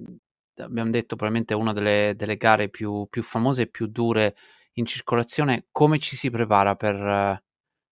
abbiamo 0.57 0.91
detto 0.91 1.17
probabilmente 1.17 1.55
una 1.55 1.73
delle, 1.73 2.15
delle 2.17 2.37
gare 2.37 2.69
più, 2.69 3.07
più, 3.09 3.23
famose 3.23 3.63
e 3.63 3.69
più 3.69 3.87
dure 3.87 4.37
in 4.75 4.87
circolazione. 4.87 5.67
Come 5.71 5.99
ci 5.99 6.17
si 6.17 6.31
prepara 6.31 6.75
per, 6.77 7.43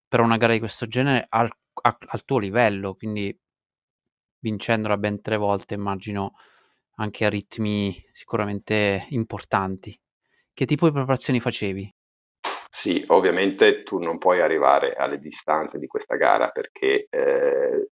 per 0.09 0.21
una 0.21 0.37
gara 0.37 0.53
di 0.53 0.59
questo 0.59 0.87
genere 0.87 1.27
al 1.29 1.51
a 1.83 1.97
al 2.09 2.25
tuo 2.25 2.39
livello, 2.39 2.95
quindi 2.95 3.37
vincendola 4.41 4.97
ben 4.99 5.21
tre 5.21 5.37
volte 5.37 5.75
immagino 5.75 6.35
anche 6.97 7.25
a 7.25 7.29
ritmi 7.31 7.95
sicuramente 8.13 9.07
importanti. 9.11 9.99
Che 10.53 10.67
tipo 10.67 10.87
di 10.87 10.93
preparazioni 10.93 11.41
facevi? 11.41 11.95
Sì, 12.75 13.05
ovviamente 13.09 13.83
tu 13.83 13.99
non 13.99 14.17
puoi 14.19 14.41
arrivare 14.41 14.95
alle 14.95 15.19
distanze 15.19 15.79
di 15.79 15.87
questa 15.87 16.17
gara 16.17 16.49
perché 16.51 17.07
eh, 17.11 17.89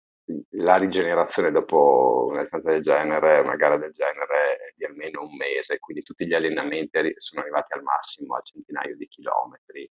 la 0.51 0.77
rigenerazione 0.77 1.51
dopo 1.51 2.27
una 2.29 2.41
distanza 2.41 2.69
del 2.71 2.81
genere, 2.81 3.39
una 3.39 3.55
gara 3.57 3.77
del 3.77 3.91
genere 3.91 4.73
di 4.77 4.85
almeno 4.85 5.23
un 5.23 5.35
mese, 5.35 5.79
quindi 5.79 6.01
tutti 6.03 6.25
gli 6.25 6.33
allenamenti 6.33 7.13
sono 7.17 7.41
arrivati 7.41 7.73
al 7.73 7.83
massimo 7.83 8.35
a 8.35 8.41
centinaio 8.41 8.95
di 8.95 9.07
chilometri. 9.07 9.89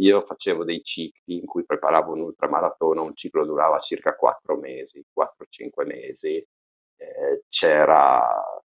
Io 0.00 0.20
facevo 0.26 0.64
dei 0.64 0.82
cicli 0.82 1.36
in 1.38 1.46
cui 1.46 1.64
preparavo 1.64 2.12
un 2.12 2.20
ultramaratona, 2.20 3.00
un 3.00 3.14
ciclo 3.14 3.46
durava 3.46 3.78
circa 3.78 4.14
4 4.14 4.56
mesi, 4.58 5.02
4-5 5.14 5.86
mesi. 5.86 6.44
Eh, 6.98 7.44
c'era 7.48 8.22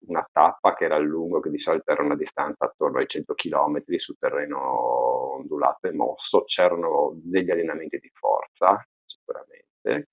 una 0.07 0.26
tappa 0.33 0.75
che 0.75 0.85
era 0.85 0.97
a 0.97 0.99
lungo, 0.99 1.41
che 1.41 1.50
di 1.50 1.59
solito 1.59 1.91
era 1.91 2.02
una 2.02 2.17
distanza 2.17 2.64
attorno 2.67 2.99
ai 2.99 3.07
100 3.09 3.35
km 3.35 3.99
su 3.99 4.14
terreno 4.14 5.35
ondulato 5.37 5.87
e 5.88 5.93
mosso. 5.93 6.45
C'erano 6.45 7.12
degli 7.23 7.50
allenamenti 7.50 7.99
di 7.99 8.11
forza, 8.12 8.85
sicuramente. 9.05 10.09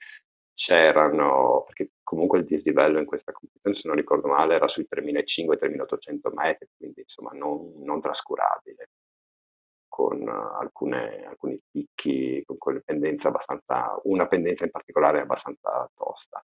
C'erano, 0.53 1.63
perché 1.65 1.91
comunque 2.03 2.39
il 2.39 2.45
dislivello 2.45 2.99
in 2.99 3.05
questa 3.05 3.31
competizione, 3.31 3.75
se 3.75 3.87
non 3.87 3.95
ricordo 3.97 4.27
male, 4.27 4.55
era 4.55 4.67
sui 4.67 4.85
3.500-3.800 4.87 6.31
metri, 6.33 6.67
quindi 6.77 7.01
insomma 7.01 7.31
non, 7.33 7.73
non 7.83 8.01
trascurabile 8.01 8.89
con 9.87 10.27
alcune, 10.29 11.25
alcuni 11.25 11.59
picchi, 11.69 12.43
con 12.45 12.57
quelle 12.57 12.81
pendenze 12.81 13.27
abbastanza, 13.27 13.99
una 14.03 14.27
pendenza 14.27 14.63
in 14.65 14.71
particolare 14.71 15.21
abbastanza 15.21 15.89
tosta. 15.95 16.43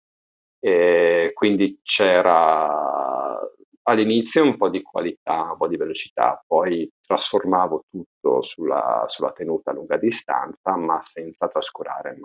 E 0.60 1.32
quindi 1.34 1.80
c'era 1.84 3.40
all'inizio 3.84 4.44
un 4.44 4.58
po' 4.58 4.70
di 4.70 4.82
qualità, 4.82 5.52
un 5.52 5.58
po' 5.58 5.68
di 5.68 5.78
velocità, 5.78 6.44
poi 6.46 6.90
trasformavo 7.02 7.86
tutto 7.90 8.42
sulla, 8.42 9.06
sulla 9.08 9.32
tenuta 9.32 9.72
a 9.72 9.74
lunga 9.74 9.98
distanza, 9.98 10.76
ma 10.76 11.02
senza 11.02 11.48
trascurare 11.48 12.18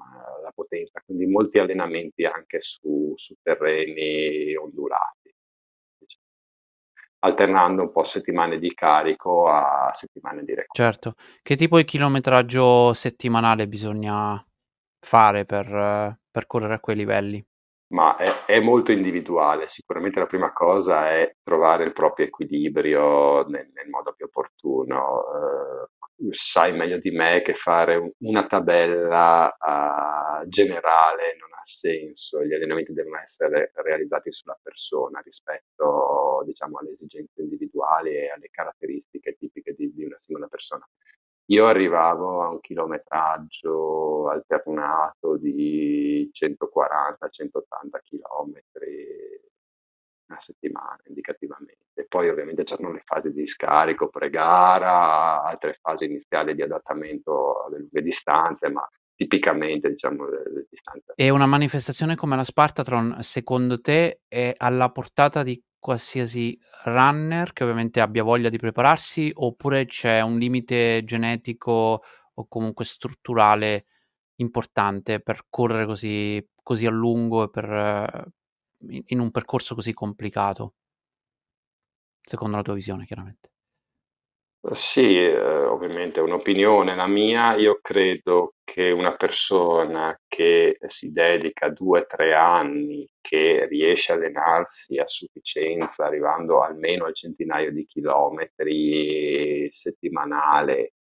la 0.43 0.51
potenza, 0.55 1.01
quindi 1.05 1.27
molti 1.27 1.59
allenamenti 1.59 2.25
anche 2.25 2.61
su, 2.61 3.13
su 3.17 3.35
terreni 3.43 4.55
ondulati 4.57 5.23
alternando 7.25 7.83
un 7.83 7.93
po' 7.93 8.05
settimane 8.05 8.59
di 8.59 8.75
carico 8.75 9.49
a 9.49 9.91
settimane 9.93 10.43
di 10.43 10.55
recupero. 10.55 10.91
Certo. 10.91 11.15
Che 11.41 11.57
tipo 11.57 11.77
di 11.77 11.85
chilometraggio 11.85 12.93
settimanale 12.95 13.69
bisogna 13.69 14.45
fare 14.99 15.45
per, 15.45 16.19
per 16.31 16.47
correre 16.47 16.75
a 16.75 16.81
quei 16.81 16.97
livelli? 16.97 17.45
Ma 17.93 18.17
è, 18.17 18.47
è, 18.47 18.61
molto 18.61 18.93
individuale. 18.93 19.69
Sicuramente 19.69 20.19
la 20.19 20.27
prima 20.27 20.53
cosa 20.53 21.11
è 21.11 21.37
trovare 21.43 21.85
il 21.85 21.93
proprio 21.93 22.27
equilibrio 22.27 23.47
nel, 23.49 23.71
nel 23.73 23.89
modo 23.91 24.15
più 24.15 24.27
opportuno. 24.27 25.89
Uh, 26.17 26.29
sai 26.31 26.73
meglio 26.73 26.99
di 26.99 27.11
me 27.11 27.43
che 27.43 27.55
fare 27.55 28.15
una 28.19 28.47
tabella 28.47 29.55
uh, 29.59 30.47
generale 30.49 31.37
non 31.39 31.53
senso, 31.65 32.45
gli 32.45 32.53
allenamenti 32.53 32.93
devono 32.93 33.19
essere 33.21 33.73
realizzati 33.75 34.33
sulla 34.33 34.59
persona 34.61 35.21
rispetto 35.21 36.43
diciamo, 36.45 36.79
alle 36.79 36.91
esigenze 36.91 37.43
individuali 37.43 38.11
e 38.11 38.31
alle 38.31 38.49
caratteristiche 38.51 39.37
tipiche 39.39 39.75
di, 39.75 39.93
di 39.93 40.05
una 40.05 40.19
singola 40.19 40.49
persona. 40.49 40.87
Io 41.53 41.67
arrivavo 41.67 42.43
a 42.43 42.49
un 42.49 42.61
chilometraggio 42.61 44.31
alternato 44.31 45.37
di 45.37 46.31
140-180 46.33 48.01
chilometri 48.03 49.07
a 50.29 50.41
settimana 50.41 50.99
indicativamente. 51.09 52.07
Poi 52.09 52.31
ovviamente 52.31 52.63
c'erano 52.63 52.93
le 52.93 53.03
fasi 53.05 53.33
di 53.33 53.47
scarico 53.47 54.09
pre-gara, 54.09 55.43
altre 55.43 55.79
fasi 55.83 56.07
iniziali 56.07 56.55
di 56.55 56.63
adattamento 56.63 57.65
alle 57.65 57.81
lunghe 57.81 58.01
distanze, 58.01 58.71
ma 58.71 58.89
tipicamente 59.15 59.91
diciamo 59.91 60.27
le, 60.31 60.43
le 60.55 60.67
distanze. 60.71 61.13
E 61.15 61.29
una 61.29 61.45
manifestazione 61.45 62.17
come 62.17 62.35
la 62.35 62.45
Spartatron 62.45 63.19
secondo 63.21 63.79
te 63.79 64.23
è 64.27 64.55
alla 64.57 64.91
portata 64.91 65.43
di 65.43 65.63
qualsiasi 65.83 66.57
runner 66.85 67.53
che 67.53 67.65
ovviamente 67.65 68.01
abbia 68.01 68.23
voglia 68.23 68.49
di 68.49 68.57
prepararsi 68.57 69.33
oppure 69.35 69.85
c'è 69.87 70.21
un 70.21 70.39
limite 70.39 71.03
genetico 71.05 72.03
o 72.35 72.47
comunque 72.47 72.85
strutturale 72.85 73.87
importante 74.37 75.19
per 75.21 75.47
correre 75.51 75.85
così, 75.85 76.49
così 76.63 76.87
a 76.87 76.91
lungo 76.91 77.43
e 77.45 77.51
per, 77.51 78.33
in 79.07 79.19
un 79.19 79.31
percorso 79.33 79.75
così 79.75 79.93
complicato? 79.93 80.75
Secondo 82.21 82.57
la 82.57 82.63
tua 82.65 82.75
visione, 82.75 83.05
chiaramente. 83.05 83.52
Sì, 84.75 85.17
ehm, 85.19 85.67
ovviamente 85.71 86.21
è 86.21 86.23
un'opinione 86.23 86.95
la 86.95 87.07
mia. 87.09 87.55
Io 87.57 87.81
credo 87.83 88.55
che 88.65 88.91
una 88.93 89.17
persona 89.17 90.17
che 90.29 90.79
si 90.87 91.11
dedica 91.11 91.69
2, 91.69 92.07
3 92.07 92.33
anni, 92.35 93.09
che 93.21 93.67
riesce 93.69 94.13
a 94.13 94.15
allenarsi 94.15 94.99
a 94.99 95.07
sufficienza, 95.09 96.05
arrivando 96.07 96.63
almeno 96.63 97.07
al 97.07 97.15
centinaio 97.15 97.73
di 97.73 97.85
chilometri 97.87 99.67
settimanale, 99.73 100.93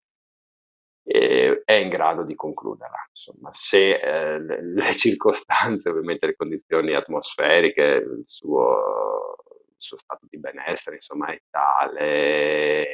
ehm, 1.04 1.62
è 1.66 1.74
in 1.74 1.90
grado 1.90 2.24
di 2.24 2.36
concluderla. 2.36 3.06
Insomma, 3.10 3.50
se, 3.54 4.00
ehm, 4.00 4.46
le 4.46 4.62
le 4.74 4.96
circostanze, 4.96 5.90
ovviamente 5.90 6.26
le 6.28 6.36
condizioni 6.36 6.94
atmosferiche, 6.94 7.82
il 7.84 8.24
suo 8.26 9.36
il 9.82 9.88
suo 9.88 9.98
stato 9.98 10.28
di 10.30 10.38
benessere, 10.40 10.98
insomma, 10.98 11.32
è 11.34 11.42
tale 11.50 12.86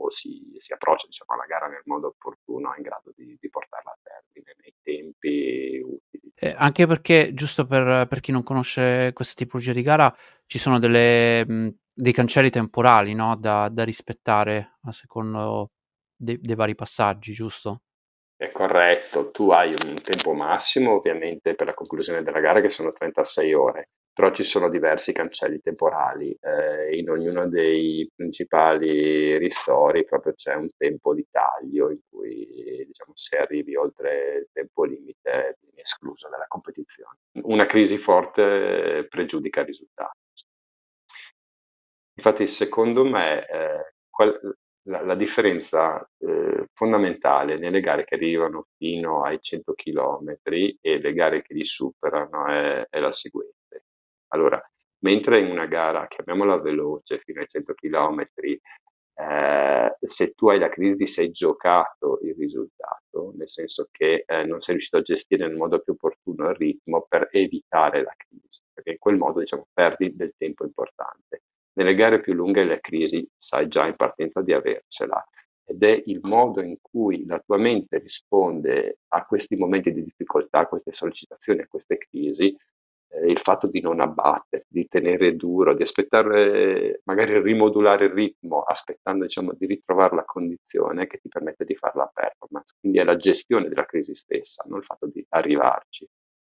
o 0.00 0.10
si, 0.10 0.54
si 0.58 0.72
approccia 0.72 1.06
diciamo, 1.06 1.34
alla 1.34 1.46
gara 1.46 1.66
nel 1.66 1.82
modo 1.84 2.08
opportuno 2.08 2.72
è 2.72 2.76
in 2.78 2.82
grado 2.82 3.12
di, 3.14 3.36
di 3.38 3.50
portarla 3.50 3.90
a 3.90 3.98
termine 4.02 4.54
nei 4.62 4.74
tempi 4.82 5.80
utili. 5.82 6.32
Eh, 6.34 6.54
anche 6.56 6.86
perché, 6.86 7.34
giusto 7.34 7.66
per, 7.66 8.06
per, 8.08 8.20
chi 8.20 8.32
non 8.32 8.42
conosce 8.42 9.12
questa 9.12 9.34
tipologia 9.36 9.72
di 9.72 9.82
gara, 9.82 10.14
ci 10.46 10.58
sono 10.58 10.78
delle, 10.78 11.46
mh, 11.46 11.74
dei 11.92 12.12
cancelli 12.12 12.50
temporali 12.50 13.14
no? 13.14 13.36
da, 13.36 13.68
da, 13.68 13.84
rispettare 13.84 14.78
a 14.84 14.92
secondo 14.92 15.72
dei, 16.16 16.38
dei 16.40 16.54
vari 16.54 16.74
passaggi, 16.74 17.32
giusto? 17.32 17.82
È 18.36 18.50
corretto, 18.52 19.30
tu 19.30 19.50
hai 19.50 19.72
un 19.72 20.00
tempo 20.00 20.32
massimo 20.32 20.94
ovviamente 20.94 21.54
per 21.54 21.66
la 21.66 21.74
conclusione 21.74 22.22
della 22.22 22.40
gara 22.40 22.62
che 22.62 22.70
sono 22.70 22.90
36 22.90 23.52
ore, 23.52 23.88
però 24.20 24.32
ci 24.34 24.44
sono 24.44 24.68
diversi 24.68 25.12
cancelli 25.14 25.60
temporali. 25.62 26.36
Eh, 26.38 26.98
in 26.98 27.08
ognuno 27.08 27.48
dei 27.48 28.06
principali 28.14 29.38
ristori 29.38 30.04
proprio 30.04 30.34
c'è 30.34 30.54
un 30.54 30.68
tempo 30.76 31.14
di 31.14 31.26
taglio 31.30 31.88
in 31.90 32.00
cui 32.06 32.84
diciamo, 32.86 33.12
se 33.14 33.38
arrivi 33.38 33.76
oltre 33.76 34.36
il 34.40 34.48
tempo 34.52 34.84
limite 34.84 35.56
vieni 35.62 35.80
escluso 35.80 36.28
dalla 36.28 36.44
competizione. 36.48 37.16
Una 37.44 37.64
crisi 37.64 37.96
forte 37.96 39.06
pregiudica 39.08 39.60
il 39.60 39.66
risultato. 39.66 40.18
Infatti, 42.16 42.46
secondo 42.46 43.04
me, 43.04 43.46
eh, 43.46 43.94
qual- 44.10 44.38
la, 44.88 45.02
la 45.02 45.14
differenza 45.14 45.98
eh, 46.18 46.66
fondamentale 46.74 47.56
nelle 47.58 47.80
gare 47.80 48.04
che 48.04 48.16
arrivano 48.16 48.66
fino 48.76 49.22
ai 49.22 49.40
100 49.40 49.72
km 49.72 50.78
e 50.82 50.98
le 51.00 51.12
gare 51.14 51.40
che 51.42 51.54
li 51.54 51.64
superano 51.64 52.46
è, 52.48 52.86
è 52.90 52.98
la 53.00 53.12
seguente. 53.12 53.59
Allora, 54.32 54.60
mentre 55.00 55.40
in 55.40 55.50
una 55.50 55.66
gara, 55.66 56.06
chiamiamola 56.06 56.60
veloce, 56.60 57.18
fino 57.18 57.40
ai 57.40 57.48
100 57.48 57.74
km, 57.74 58.26
eh, 59.14 59.96
se 60.00 60.32
tu 60.32 60.48
hai 60.48 60.58
la 60.58 60.68
crisi 60.68 60.96
ti 60.96 61.06
sei 61.06 61.30
giocato 61.30 62.20
il 62.22 62.34
risultato, 62.34 63.32
nel 63.36 63.50
senso 63.50 63.88
che 63.90 64.24
eh, 64.26 64.44
non 64.44 64.60
sei 64.60 64.74
riuscito 64.74 64.96
a 64.98 65.02
gestire 65.02 65.46
nel 65.46 65.56
modo 65.56 65.80
più 65.80 65.92
opportuno 65.92 66.48
il 66.48 66.56
ritmo 66.56 67.04
per 67.08 67.28
evitare 67.32 68.02
la 68.02 68.14
crisi, 68.16 68.62
perché 68.72 68.92
in 68.92 68.98
quel 68.98 69.16
modo 69.16 69.40
diciamo, 69.40 69.66
perdi 69.72 70.14
del 70.14 70.34
tempo 70.36 70.64
importante. 70.64 71.42
Nelle 71.74 71.94
gare 71.94 72.20
più 72.20 72.32
lunghe 72.32 72.64
la 72.64 72.80
crisi 72.80 73.28
sai 73.36 73.68
già 73.68 73.86
in 73.86 73.96
partenza 73.96 74.42
di 74.42 74.52
avercela 74.52 75.24
ed 75.64 75.82
è 75.84 76.02
il 76.06 76.18
modo 76.22 76.62
in 76.62 76.76
cui 76.80 77.24
la 77.26 77.38
tua 77.38 77.56
mente 77.56 77.98
risponde 77.98 78.98
a 79.08 79.24
questi 79.24 79.54
momenti 79.56 79.92
di 79.92 80.02
difficoltà, 80.02 80.60
a 80.60 80.66
queste 80.66 80.92
sollecitazioni, 80.92 81.60
a 81.60 81.68
queste 81.68 81.96
crisi, 81.98 82.56
il 83.26 83.38
fatto 83.38 83.66
di 83.66 83.80
non 83.80 84.00
abbattere, 84.00 84.66
di 84.68 84.86
tenere 84.86 85.34
duro, 85.34 85.74
di 85.74 85.82
aspettare, 85.82 87.00
magari 87.04 87.40
rimodulare 87.40 88.06
il 88.06 88.12
ritmo, 88.12 88.62
aspettando 88.62 89.24
diciamo, 89.24 89.52
di 89.52 89.66
ritrovare 89.66 90.14
la 90.14 90.24
condizione 90.24 91.06
che 91.06 91.18
ti 91.18 91.28
permette 91.28 91.64
di 91.64 91.74
fare 91.74 91.94
la 91.96 92.10
performance. 92.12 92.74
Quindi 92.78 92.98
è 92.98 93.04
la 93.04 93.16
gestione 93.16 93.68
della 93.68 93.84
crisi 93.84 94.14
stessa, 94.14 94.64
non 94.68 94.78
il 94.78 94.84
fatto 94.84 95.06
di 95.06 95.24
arrivarci 95.30 96.08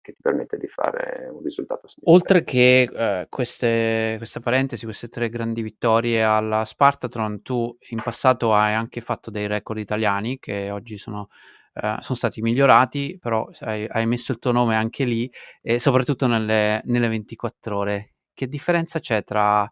che 0.02 0.14
ti 0.14 0.22
permette 0.22 0.58
di 0.58 0.68
fare 0.68 1.30
un 1.32 1.44
risultato 1.44 1.88
Oltre 2.06 2.44
che 2.44 2.90
eh, 2.92 3.28
queste, 3.30 4.16
queste 4.18 4.40
parentesi, 4.40 4.86
queste 4.86 5.10
tre 5.10 5.30
grandi 5.30 5.62
vittorie 5.62 6.24
alla 6.24 6.66
Spartatron, 6.66 7.44
tu 7.44 7.78
in 7.90 8.02
passato 8.04 8.54
hai 8.54 8.74
anche 8.74 9.00
fatto 9.00 9.30
dei 9.30 9.48
record 9.48 9.80
italiani 9.80 10.40
che 10.40 10.72
oggi 10.72 10.98
sono 10.98 11.30
eh, 11.74 11.98
sono 12.02 12.18
stati 12.18 12.42
migliorati, 12.42 13.18
però 13.20 13.50
hai, 13.62 13.86
hai, 13.88 14.06
messo 14.06 14.32
il 14.32 14.40
tuo 14.40 14.52
nome 14.52 14.76
anche 14.76 15.06
lì, 15.06 15.30
e 15.62 15.80
soprattutto 15.80 16.28
nelle, 16.28 16.82
nelle 16.86 17.08
24 17.08 17.78
ore. 17.78 18.14
Che 18.34 18.48
differenza 18.48 19.00
c'è 19.00 19.24
tra 19.24 19.72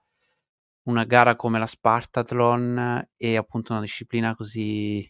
una 0.84 1.04
gara 1.04 1.36
come 1.36 1.60
la 1.60 1.66
Spartathlon 1.66 3.10
e 3.18 3.36
appunto 3.36 3.74
una 3.74 3.82
disciplina 3.82 4.36
così, 4.36 5.08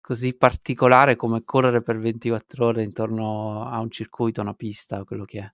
così 0.00 0.36
particolare 0.36 1.16
come 1.16 1.42
correre 1.44 1.82
per 1.82 1.98
24 1.98 2.66
ore 2.66 2.82
intorno 2.82 3.66
a 3.68 3.78
un 3.80 3.90
circuito, 3.90 4.40
una 4.40 4.54
pista, 4.54 5.04
quello 5.04 5.24
che 5.24 5.38
è? 5.40 5.52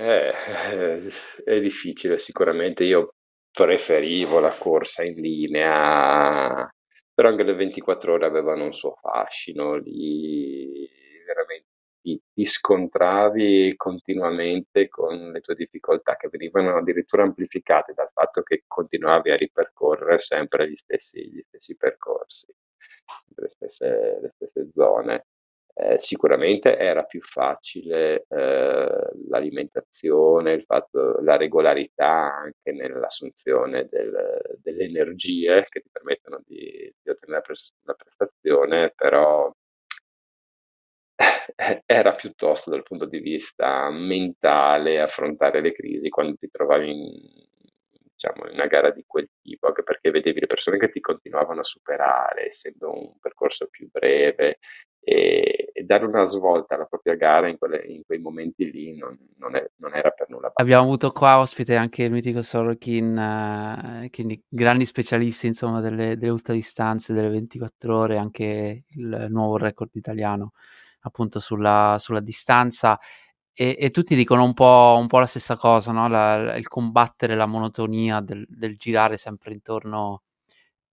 Eh, 0.00 1.10
è 1.44 1.60
difficile 1.60 2.18
sicuramente. 2.18 2.84
Io 2.84 3.14
preferivo 3.50 4.40
la 4.40 4.56
corsa 4.58 5.04
in 5.04 5.14
linea 5.14 6.68
però 7.14 7.28
anche 7.28 7.44
le 7.44 7.54
24 7.54 8.14
ore 8.14 8.26
avevano 8.26 8.64
un 8.64 8.72
suo 8.74 8.94
fascino, 9.00 9.76
lì 9.76 10.88
veramente 11.24 11.68
ti, 12.04 12.20
ti 12.34 12.44
scontravi 12.44 13.74
continuamente 13.76 14.88
con 14.88 15.30
le 15.32 15.40
tue 15.40 15.54
difficoltà 15.54 16.16
che 16.16 16.28
venivano 16.28 16.76
addirittura 16.76 17.22
amplificate 17.22 17.94
dal 17.94 18.10
fatto 18.12 18.42
che 18.42 18.64
continuavi 18.66 19.30
a 19.30 19.36
ripercorrere 19.36 20.18
sempre 20.18 20.68
gli 20.68 20.76
stessi, 20.76 21.30
gli 21.30 21.40
stessi 21.46 21.76
percorsi, 21.76 22.52
le 23.36 23.48
stesse, 23.48 24.18
le 24.20 24.30
stesse 24.34 24.68
zone. 24.74 25.26
Eh, 25.76 25.96
sicuramente 26.00 26.76
era 26.78 27.02
più 27.02 27.20
facile 27.20 28.26
eh, 28.28 29.10
l'alimentazione, 29.28 30.52
il 30.52 30.62
fatto, 30.62 31.20
la 31.20 31.36
regolarità 31.36 32.32
anche 32.32 32.70
nell'assunzione 32.70 33.88
del, 33.90 34.56
delle 34.62 34.84
energie 34.84 35.66
che 35.68 35.80
ti 35.80 35.88
permettono 35.90 36.40
di, 36.46 36.94
di 37.02 37.10
ottenere 37.10 37.40
la, 37.40 37.40
pres- 37.40 37.74
la, 37.82 37.94
prestazione, 37.94 38.92
però 38.94 39.52
eh, 41.56 41.82
era 41.86 42.14
piuttosto 42.14 42.70
dal 42.70 42.82
punto 42.82 43.06
di 43.06 43.18
vista 43.18 43.90
mentale 43.90 45.00
affrontare 45.00 45.60
le 45.60 45.72
crisi 45.72 46.08
quando 46.08 46.36
ti 46.36 46.48
trovavi 46.50 46.90
in, 46.90 47.12
diciamo, 48.24 48.46
in 48.48 48.54
una 48.54 48.66
gara 48.66 48.90
di 48.90 49.04
quel 49.06 49.28
tipo, 49.42 49.66
anche 49.66 49.82
perché 49.82 50.10
vedevi 50.10 50.40
le 50.40 50.46
persone 50.46 50.78
che 50.78 50.90
ti 50.90 51.00
continuavano 51.00 51.60
a 51.60 51.64
superare, 51.64 52.46
essendo 52.46 52.92
un 52.92 53.18
percorso 53.20 53.66
più 53.68 53.88
breve, 53.90 54.58
e, 55.04 55.70
e 55.72 55.82
dare 55.82 56.06
una 56.06 56.24
svolta 56.24 56.74
alla 56.74 56.86
propria 56.86 57.14
gara 57.14 57.46
in, 57.48 57.58
quelle, 57.58 57.84
in 57.86 58.02
quei 58.06 58.18
momenti 58.18 58.70
lì 58.70 58.96
non, 58.96 59.16
non, 59.36 59.54
è, 59.54 59.70
non, 59.76 59.94
era 59.94 60.10
per 60.10 60.30
nulla. 60.30 60.50
Abbiamo 60.54 60.84
avuto 60.84 61.12
qua 61.12 61.38
ospite 61.38 61.76
anche 61.76 62.04
il 62.04 62.10
mitico 62.10 62.40
Sorokin, 62.40 63.18
eh, 64.02 64.10
quindi 64.10 64.42
grandi 64.48 64.86
specialisti 64.86 65.46
insomma 65.46 65.80
delle, 65.80 66.16
delle 66.16 66.32
ultradistanze, 66.32 67.12
delle 67.12 67.28
24 67.28 67.96
ore, 67.96 68.16
anche 68.16 68.84
il 68.88 69.26
nuovo 69.28 69.58
record 69.58 69.90
italiano 69.94 70.52
appunto 71.06 71.38
sulla, 71.38 71.96
sulla 71.98 72.20
distanza 72.20 72.98
e, 73.52 73.76
e, 73.78 73.90
tutti 73.90 74.16
dicono 74.16 74.42
un 74.42 74.52
po', 74.52 74.96
un 74.98 75.06
po', 75.06 75.20
la 75.20 75.26
stessa 75.26 75.56
cosa, 75.56 75.92
no? 75.92 76.08
la, 76.08 76.56
il 76.56 76.66
combattere 76.66 77.36
la 77.36 77.46
monotonia 77.46 78.20
del, 78.20 78.44
del 78.48 78.76
girare 78.76 79.16
sempre 79.16 79.52
intorno 79.52 80.22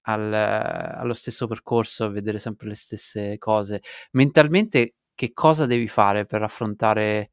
al, 0.03 0.33
allo 0.33 1.13
stesso 1.13 1.47
percorso 1.47 2.05
e 2.05 2.09
vedere 2.09 2.39
sempre 2.39 2.67
le 2.67 2.75
stesse 2.75 3.37
cose. 3.37 3.81
Mentalmente, 4.11 4.95
che 5.13 5.33
cosa 5.33 5.65
devi 5.65 5.87
fare 5.87 6.25
per 6.25 6.43
affrontare 6.43 7.31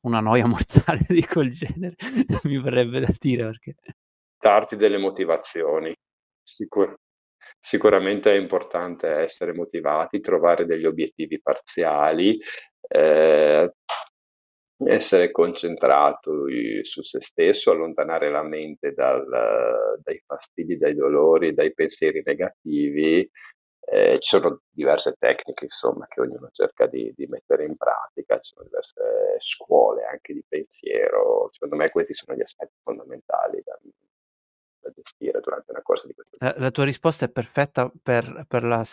una 0.00 0.20
noia 0.20 0.46
mortale 0.48 1.04
di 1.08 1.24
quel 1.26 1.50
genere? 1.50 1.96
Mi 2.44 2.60
verrebbe 2.60 3.00
da 3.00 3.12
dire 3.18 3.44
perché. 3.44 3.74
Darti 4.38 4.76
delle 4.76 4.98
motivazioni. 4.98 5.94
Sicur- 6.42 6.94
sicuramente 7.58 8.32
è 8.32 8.38
importante 8.38 9.08
essere 9.08 9.52
motivati, 9.52 10.20
trovare 10.20 10.64
degli 10.64 10.86
obiettivi 10.86 11.40
parziali, 11.40 12.38
eh, 12.88 13.72
essere 14.84 15.30
concentrato 15.30 16.44
su 16.82 17.02
se 17.02 17.20
stesso, 17.20 17.70
allontanare 17.70 18.30
la 18.30 18.42
mente 18.42 18.92
dal, 18.92 19.24
dai 20.02 20.22
fastidi, 20.26 20.76
dai 20.76 20.94
dolori, 20.94 21.54
dai 21.54 21.72
pensieri 21.72 22.22
negativi. 22.24 23.28
Eh, 23.88 24.18
ci 24.18 24.36
sono 24.36 24.62
diverse 24.68 25.14
tecniche, 25.16 25.64
insomma, 25.64 26.06
che 26.08 26.20
ognuno 26.20 26.48
cerca 26.50 26.86
di, 26.86 27.12
di, 27.16 27.26
mettere 27.26 27.64
in 27.64 27.76
pratica, 27.76 28.40
ci 28.40 28.52
sono 28.52 28.66
diverse 28.66 29.36
scuole 29.38 30.04
anche 30.04 30.32
di 30.34 30.44
pensiero. 30.46 31.48
Secondo 31.52 31.76
me 31.76 31.90
questi 31.90 32.12
sono 32.12 32.36
gli 32.36 32.42
aspetti 32.42 32.74
fondamentali 32.82 33.62
da, 33.64 33.78
da 34.80 34.90
gestire 34.90 35.40
durante 35.40 35.70
una 35.70 35.82
corsa 35.82 36.06
di 36.08 36.14
questo 36.14 36.36
tipo. 36.36 36.44
La, 36.44 36.54
la 36.58 36.70
tua 36.72 36.84
risposta 36.84 37.26
è 37.26 37.30
perfetta 37.30 37.90
per, 38.02 38.44
per 38.48 38.64
la 38.64 38.84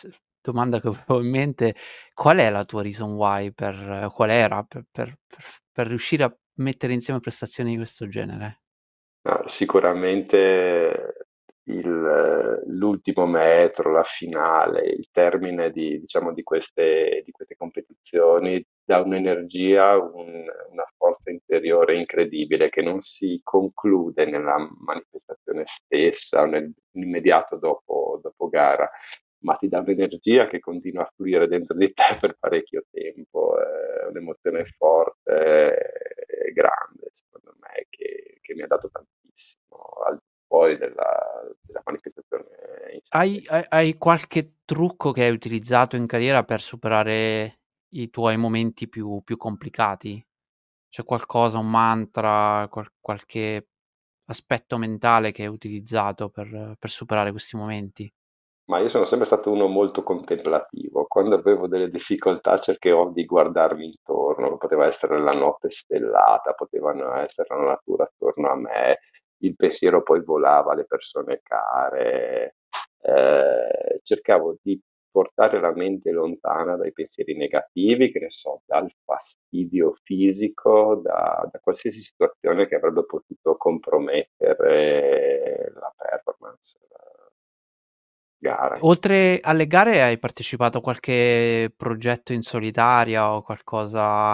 domanda 0.52 0.80
che 0.80 0.88
avevo 0.88 1.22
in 1.22 1.30
mente, 1.30 1.76
qual 2.14 2.38
è 2.38 2.50
la 2.50 2.66
tua 2.66 2.82
reason 2.82 3.14
why 3.14 3.52
per 3.52 4.10
qual 4.14 4.30
era 4.30 4.64
per 4.64 4.86
per 4.92 5.18
per 5.26 5.44
per 5.72 5.88
riuscire 5.88 6.24
a 6.24 6.38
mettere 6.56 6.94
insieme 6.94 7.20
prestazioni 7.20 7.72
di 7.72 7.78
questo 7.78 8.08
genere? 8.08 8.62
No, 9.24 9.42
sicuramente 9.48 11.16
il 11.66 12.62
l'ultimo 12.68 13.26
metro, 13.26 13.92
la 13.92 14.04
finale, 14.04 14.86
il 14.86 15.08
termine 15.12 15.72
di 15.72 16.00
diciamo 16.00 16.34
di 16.34 16.44
queste 16.44 17.22
di 17.26 17.32
queste 17.32 17.56
competizioni 17.56 18.62
dà 18.84 19.00
un'energia, 19.00 19.98
un 19.98 20.46
una 20.72 20.86
forza 20.98 21.32
interiore 21.32 21.98
incredibile 21.98 22.70
che 22.70 22.82
non 22.82 23.02
si 23.02 23.40
conclude 23.44 24.26
nella 24.26 24.58
manifestazione 24.86 25.64
stessa 25.66 26.42
o 26.42 26.46
nell'immediato 26.46 27.58
dopo 27.58 28.20
dopo 28.22 28.50
gara 28.50 28.90
ma 29.44 29.56
ti 29.56 29.68
dà 29.68 29.80
un'energia 29.80 30.48
che 30.48 30.60
continua 30.60 31.04
a 31.04 31.12
fluire 31.16 31.48
dentro 31.48 31.76
di 31.76 31.94
te 31.94 32.18
per 32.20 32.38
parecchio 32.40 32.86
tempo, 32.90 33.56
è 33.60 34.08
un'emozione 34.08 34.66
forte 34.66 36.16
e 36.26 36.52
grande, 36.54 37.10
secondo 37.12 37.56
me, 37.60 37.88
che, 37.90 38.40
che, 38.42 38.54
mi 38.54 38.62
ha 38.62 38.68
dato 38.68 38.90
tantissimo, 38.90 39.78
al 40.06 40.16
di 40.16 40.46
fuori 40.48 40.78
della, 40.78 41.50
della 41.62 41.82
manifestazione. 41.84 42.46
Hai, 43.10 43.44
hai, 43.48 43.66
hai, 43.70 43.98
qualche 43.98 44.60
trucco 44.66 45.12
che 45.12 45.24
hai 45.24 45.32
utilizzato 45.32 45.96
in 45.96 46.08
carriera 46.08 46.44
per 46.44 46.62
superare 46.62 47.60
i 47.90 48.10
tuoi 48.10 48.38
momenti 48.38 48.88
più, 48.88 49.22
più 49.24 49.36
complicati? 49.36 50.26
C'è 50.90 51.04
qualcosa, 51.04 51.58
un 51.58 51.70
mantra, 51.70 52.68
qual, 52.70 52.88
qualche 53.00 53.68
aspetto 54.26 54.78
mentale 54.78 55.32
che 55.32 55.42
hai 55.44 55.50
utilizzato 55.50 56.30
per, 56.30 56.76
per 56.80 56.90
superare 56.90 57.32
questi 57.32 57.58
momenti? 57.58 58.12
Ma 58.66 58.80
io 58.80 58.88
sono 58.88 59.04
sempre 59.06 59.26
stato 59.26 59.52
uno 59.52 59.68
molto 59.68 60.04
contemplativo. 60.04 61.06
Quando 61.06 61.36
avevo 61.36 61.68
delle 61.68 61.90
difficoltà 61.90 62.58
cercavo 62.60 63.10
di 63.10 63.26
guardarmi 63.26 63.86
intorno, 63.86 64.58
poteva 64.58 64.86
essere 64.88 65.20
la 65.20 65.34
notte 65.34 65.70
stellata, 65.70 66.54
potevano 66.54 67.14
essere 67.18 67.56
la 67.58 67.66
natura 67.66 68.06
attorno 68.06 68.50
a 68.50 68.56
me, 68.56 69.00
il 69.40 69.56
pensiero 69.58 70.02
poi 70.02 70.24
volava 70.24 70.72
alle 70.72 70.86
persone 70.86 71.42
care. 71.44 72.56
Eh, 73.02 74.00
cercavo 74.02 74.56
di 74.62 74.80
portare 75.12 75.60
la 75.60 75.74
mente 75.74 76.12
lontana 76.12 76.78
dai 76.78 76.94
pensieri 76.94 77.36
negativi, 77.36 78.12
che 78.12 78.20
ne 78.20 78.30
so, 78.32 78.62
dal 78.66 78.90
fastidio 79.04 79.94
fisico, 80.04 80.96
da, 81.04 81.48
da 81.52 81.60
qualsiasi 81.60 82.02
situazione 82.02 82.66
che 82.68 82.76
avrebbe 82.76 83.06
potuto 83.06 83.58
compromettere 83.58 85.70
la 85.76 85.94
performance. 85.98 86.78
La 88.44 88.56
gara. 88.56 88.78
Oltre 88.82 89.40
alle 89.42 89.68
gare 89.68 90.02
hai 90.02 90.18
partecipato 90.20 90.80
a 90.80 90.82
qualche 90.82 91.74
progetto 91.76 92.34
in 92.34 92.42
solitaria 92.42 93.34
o 93.34 93.42
qualcosa 93.42 94.32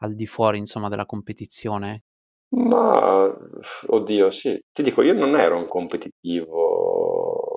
al 0.00 0.14
di 0.14 0.26
fuori, 0.26 0.58
insomma, 0.58 0.88
della 0.88 1.06
competizione? 1.06 2.04
Ma 2.48 3.34
oddio, 3.86 4.30
sì, 4.30 4.58
ti 4.72 4.82
dico, 4.82 5.02
io 5.02 5.12
non 5.12 5.38
ero 5.38 5.58
un 5.58 5.68
competitivo 5.68 7.55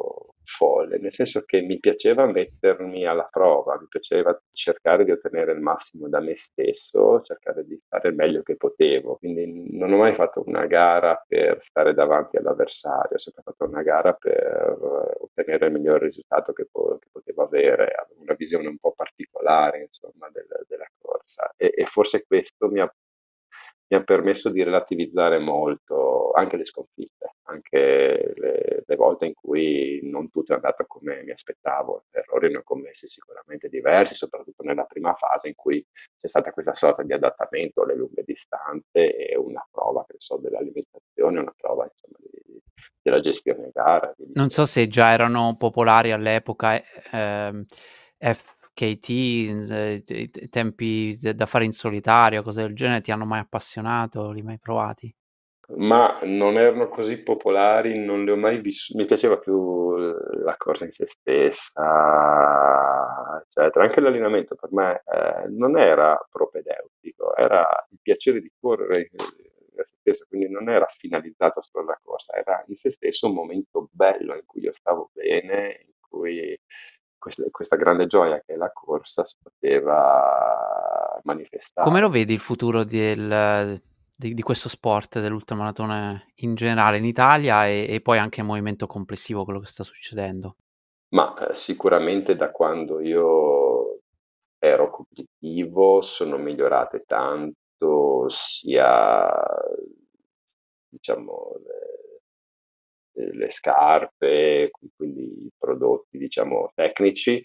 folle, 0.50 0.98
nel 0.98 1.14
senso 1.14 1.44
che 1.46 1.62
mi 1.62 1.80
piaceva 1.80 2.26
mettermi 2.26 3.06
alla 3.06 3.28
prova, 3.30 3.78
mi 3.80 3.88
piaceva 3.88 4.38
cercare 4.52 5.06
di 5.06 5.12
ottenere 5.12 5.52
il 5.54 5.60
massimo 5.62 6.08
da 6.10 6.20
me 6.20 6.36
stesso, 6.36 7.22
cercare 7.22 7.64
di 7.66 7.80
fare 7.88 8.10
il 8.10 8.16
meglio 8.16 8.42
che 8.42 8.56
potevo, 8.56 9.18
quindi 9.18 9.78
non 9.78 9.94
ho 9.94 9.98
mai 9.98 10.16
fatto 10.16 10.44
una 10.46 10.66
gara 10.66 11.24
per 11.28 11.60
stare 11.62 11.94
davanti 11.94 12.38
all'avversario, 12.38 13.16
ho 13.16 13.20
sempre 13.20 13.44
fatto 13.44 13.66
una 13.66 13.82
gara 13.84 14.14
per 14.14 14.78
ottenere 15.20 15.68
il 15.68 15.74
miglior 15.74 16.02
risultato 16.02 16.52
che, 16.54 16.68
po- 16.72 16.98
che 17.00 17.08
potevo 17.12 17.44
avere, 17.44 17.94
avevo 17.94 18.22
una 18.22 18.34
visione 18.36 18.68
un 18.68 18.78
po' 18.78 18.94
particolare, 18.94 19.82
insomma, 19.82 20.30
del, 20.32 20.48
della 20.68 20.88
corsa. 20.98 21.54
E, 21.58 21.72
e 21.76 21.86
forse 21.86 22.26
questo 22.26 22.68
mi 22.70 22.80
ha 22.82 22.94
mi 23.92 23.98
ha 23.98 24.04
permesso 24.04 24.50
di 24.50 24.64
relativizzare 24.64 25.40
molto 25.40 26.32
anche 26.32 26.58
le 26.58 26.66
sconfitte, 26.66 27.36
anche 27.50 28.34
le, 28.36 28.84
le, 28.86 28.96
volte 28.96 29.26
in 29.26 29.34
cui 29.34 30.00
non 30.04 30.30
tutto 30.30 30.54
è 30.54 30.56
andato 30.56 30.86
come 30.88 31.24
mi 31.24 31.32
aspettavo, 31.32 32.06
errori 32.12 32.52
ne 32.52 32.58
ho 32.58 32.64
commessi 32.64 33.08
sicuramente 33.08 33.70
diversi, 33.70 34.16
soprattutto 34.16 34.64
nella 34.64 34.86
prima 34.86 35.14
fase 35.16 35.48
in 35.48 35.56
cui 35.56 35.86
c'è 36.18 36.28
stata 36.28 36.52
questa 36.52 36.74
sorta 36.74 37.04
di 37.04 37.14
adattamento 37.14 37.84
alle 37.84 37.96
lunghe 37.96 38.24
distanze 38.24 39.16
e 39.16 39.38
una 39.38 39.66
prova, 39.70 40.06
so, 40.18 40.38
dell'alimentazione, 40.38 41.40
una 41.40 41.56
prova 41.58 41.90
insomma, 41.90 42.18
di, 42.20 42.62
della 43.02 43.20
gestione 43.20 43.70
gara. 43.74 44.14
Non 44.34 44.50
so 44.50 44.66
se 44.66 44.88
già 44.88 45.12
erano 45.12 45.56
popolari 45.58 46.12
all'epoca 46.12 46.76
eh, 46.76 47.66
F 48.18 48.58
KT, 48.80 49.10
eh, 49.10 50.30
tempi 50.50 51.18
da 51.18 51.46
fare 51.46 51.66
in 51.66 51.74
solitario, 51.74 52.44
cose 52.44 52.62
del 52.62 52.76
genere, 52.76 53.02
ti 53.02 53.12
hanno 53.12 53.26
mai 53.26 53.40
appassionato? 53.40 54.32
Li 54.32 54.40
hai 54.40 54.46
mai 54.46 54.60
provati? 54.60 55.14
Ma 55.76 56.20
non 56.24 56.58
erano 56.58 56.90
così 56.90 57.18
popolari, 57.18 58.04
non 58.04 58.24
li 58.24 58.32
ho 58.32 58.36
mai 58.36 58.60
vissuti. 58.60 58.98
Mi 58.98 59.06
piaceva 59.06 59.38
più 59.38 59.96
la 59.96 60.56
corsa 60.58 60.86
in 60.86 60.92
se 60.92 61.06
stessa, 61.06 61.84
eccetera. 63.46 63.86
Anche 63.86 64.02
l'allenamento 64.02 64.56
per 64.56 64.72
me 64.72 65.04
eh, 65.06 65.48
non 65.50 65.78
era 65.78 66.20
propedeutico, 66.30 67.36
era 67.36 67.68
il 67.92 68.00
piacere 68.02 68.42
di 68.42 68.52
correre 68.60 69.10
in 69.12 69.18
se 69.84 69.96
stesso, 70.00 70.26
quindi 70.28 70.50
non 70.50 70.70
era 70.70 70.88
finalizzato 70.98 71.62
solo 71.62 71.86
alla 71.86 72.00
corsa, 72.04 72.36
era 72.36 72.64
in 72.68 72.76
se 72.76 72.90
stesso 72.90 73.28
un 73.28 73.34
momento 73.34 73.90
bello 73.92 74.36
in 74.36 74.46
cui 74.46 74.62
io 74.62 74.74
stavo 74.74 75.12
bene, 75.14 75.86
in 75.86 75.94
cui 76.00 76.60
questa, 77.18 77.44
questa 77.52 77.76
grande 77.76 78.08
gioia 78.08 78.42
che 78.46 78.54
è 78.54 78.56
la 78.56 78.72
corsa 78.72 79.26
si 79.26 79.36
poteva 79.42 81.20
manifestare. 81.24 81.88
Come 81.88 82.02
lo 82.02 82.10
vedi 82.10 82.34
il 82.34 82.40
futuro 82.40 82.84
del, 82.84 83.82
di, 84.20 84.34
di, 84.34 84.42
questo 84.42 84.68
sport, 84.68 85.22
dell'ultramaratone 85.22 86.34
in 86.40 86.56
generale 86.56 86.98
in 86.98 87.06
Italia 87.06 87.66
e, 87.66 87.86
e, 87.88 88.02
poi 88.02 88.18
anche 88.18 88.42
il 88.42 88.46
movimento 88.46 88.86
complessivo, 88.86 89.46
quello 89.46 89.62
che 89.62 89.68
sta 89.68 89.86
succedendo? 89.86 90.58
Ma 91.14 91.34
eh, 91.48 91.56
sicuramente 91.56 92.36
da 92.36 92.52
quando 92.52 93.00
io 93.00 94.02
ero 94.60 94.90
competitivo 94.90 96.02
sono 96.02 96.38
migliorate 96.38 97.06
tanto 97.08 98.28
sia 98.28 99.32
diciamo 100.90 101.54
le 103.14 103.50
scarpe, 103.50 104.70
quindi 104.98 105.46
i 105.46 105.52
prodotti 105.58 106.18
diciamo 106.18 106.72
tecnici, 106.76 107.42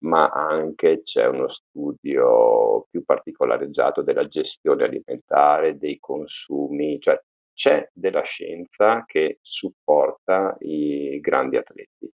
ma 0.00 0.28
anche 0.28 1.02
c'è 1.02 1.26
uno 1.26 1.48
studio 1.48 2.86
più 2.90 3.04
particolareggiato 3.04 4.02
della 4.02 4.26
gestione 4.28 4.84
alimentare, 4.84 5.76
dei 5.76 5.98
consumi, 5.98 7.00
cioè 7.00 7.20
c'è 7.52 7.90
della 7.92 8.22
scienza 8.22 9.04
che 9.04 9.38
supporta 9.40 10.56
i 10.60 11.18
grandi 11.20 11.56
atleti. 11.56 12.10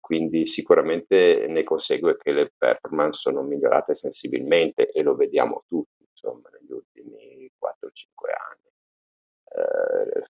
Quindi 0.00 0.46
sicuramente 0.46 1.46
ne 1.48 1.64
consegue 1.64 2.16
che 2.16 2.32
le 2.32 2.52
performance 2.56 3.20
sono 3.20 3.42
migliorate 3.42 3.94
sensibilmente 3.94 4.90
e 4.90 5.02
lo 5.02 5.14
vediamo 5.16 5.64
tutti, 5.68 6.04
insomma, 6.08 6.48
negli 6.52 6.70
ultimi 6.72 7.50
4-5 7.58 8.30
anni 8.50 8.65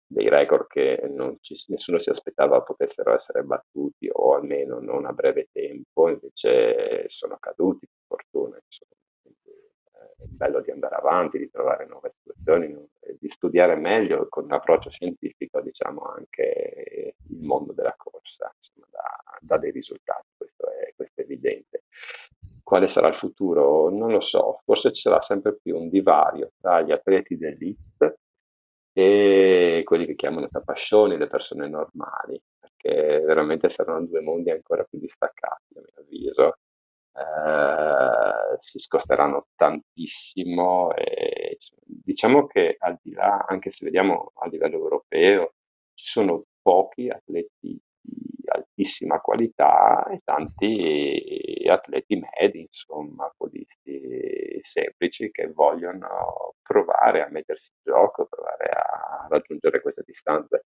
dei 0.07 0.27
record 0.27 0.67
che 0.67 0.99
ci, 1.41 1.55
nessuno 1.67 1.99
si 1.99 2.09
aspettava 2.09 2.61
potessero 2.61 3.13
essere 3.13 3.43
battuti 3.43 4.09
o 4.11 4.35
almeno 4.35 4.79
non 4.79 5.05
a 5.05 5.13
breve 5.13 5.49
tempo, 5.51 6.09
invece 6.09 7.07
sono 7.07 7.35
accaduti 7.35 7.87
per 7.87 8.05
fortuna. 8.05 8.59
Insomma. 8.63 8.91
Eh, 9.23 10.23
è 10.23 10.25
bello 10.25 10.61
di 10.61 10.71
andare 10.71 10.95
avanti, 10.95 11.37
di 11.37 11.49
trovare 11.49 11.85
nuove 11.85 12.13
situazioni, 12.17 12.75
di 13.19 13.29
studiare 13.29 13.75
meglio 13.75 14.27
con 14.29 14.45
un 14.45 14.53
approccio 14.53 14.89
scientifico, 14.89 15.61
diciamo, 15.61 16.01
anche 16.01 17.15
il 17.29 17.41
mondo 17.41 17.71
della 17.73 17.95
corsa, 17.95 18.51
insomma, 18.55 18.87
da, 18.89 19.37
da 19.39 19.57
dei 19.57 19.71
risultati, 19.71 20.27
questo 20.35 20.69
è, 20.69 20.93
questo 20.95 21.21
è 21.21 21.23
evidente. 21.23 21.83
Quale 22.63 22.87
sarà 22.87 23.07
il 23.07 23.15
futuro? 23.15 23.89
Non 23.89 24.11
lo 24.11 24.21
so, 24.21 24.61
forse 24.63 24.93
ci 24.93 25.01
sarà 25.01 25.21
sempre 25.21 25.57
più 25.61 25.77
un 25.77 25.89
divario 25.89 26.51
tra 26.59 26.81
gli 26.81 26.91
atleti 26.91 27.37
d'elite 27.37 28.19
e 28.93 29.81
quelli 29.83 30.05
che 30.05 30.15
chiamano 30.15 30.47
tapascioni, 30.47 31.17
le 31.17 31.27
persone 31.27 31.67
normali, 31.67 32.39
perché 32.59 33.19
veramente 33.21 33.69
saranno 33.69 34.05
due 34.05 34.21
mondi 34.21 34.51
ancora 34.51 34.83
più 34.83 34.99
distaccati, 34.99 35.77
a 35.77 35.81
mio 35.81 36.03
avviso. 36.03 36.57
Eh, 37.15 38.57
si 38.59 38.79
scosteranno 38.79 39.47
tantissimo 39.55 40.93
e 40.95 41.57
diciamo 41.85 42.47
che 42.47 42.75
al 42.79 42.97
di 43.01 43.13
là, 43.13 43.45
anche 43.47 43.71
se 43.71 43.85
vediamo 43.85 44.31
a 44.35 44.47
livello 44.47 44.77
europeo, 44.77 45.53
ci 45.93 46.07
sono 46.07 46.45
pochi 46.61 47.09
atleti 47.09 47.79
altissima 48.45 49.19
qualità 49.19 50.05
e 50.07 50.21
tanti 50.23 51.65
atleti 51.67 52.15
medi, 52.15 52.61
insomma, 52.61 53.31
podisti 53.35 54.59
semplici 54.61 55.31
che 55.31 55.51
vogliono 55.51 56.55
provare 56.61 57.21
a 57.21 57.29
mettersi 57.29 57.71
in 57.71 57.91
gioco, 57.91 58.27
provare 58.27 58.69
a 58.69 59.27
raggiungere 59.29 59.81
queste 59.81 60.03
distanze. 60.05 60.63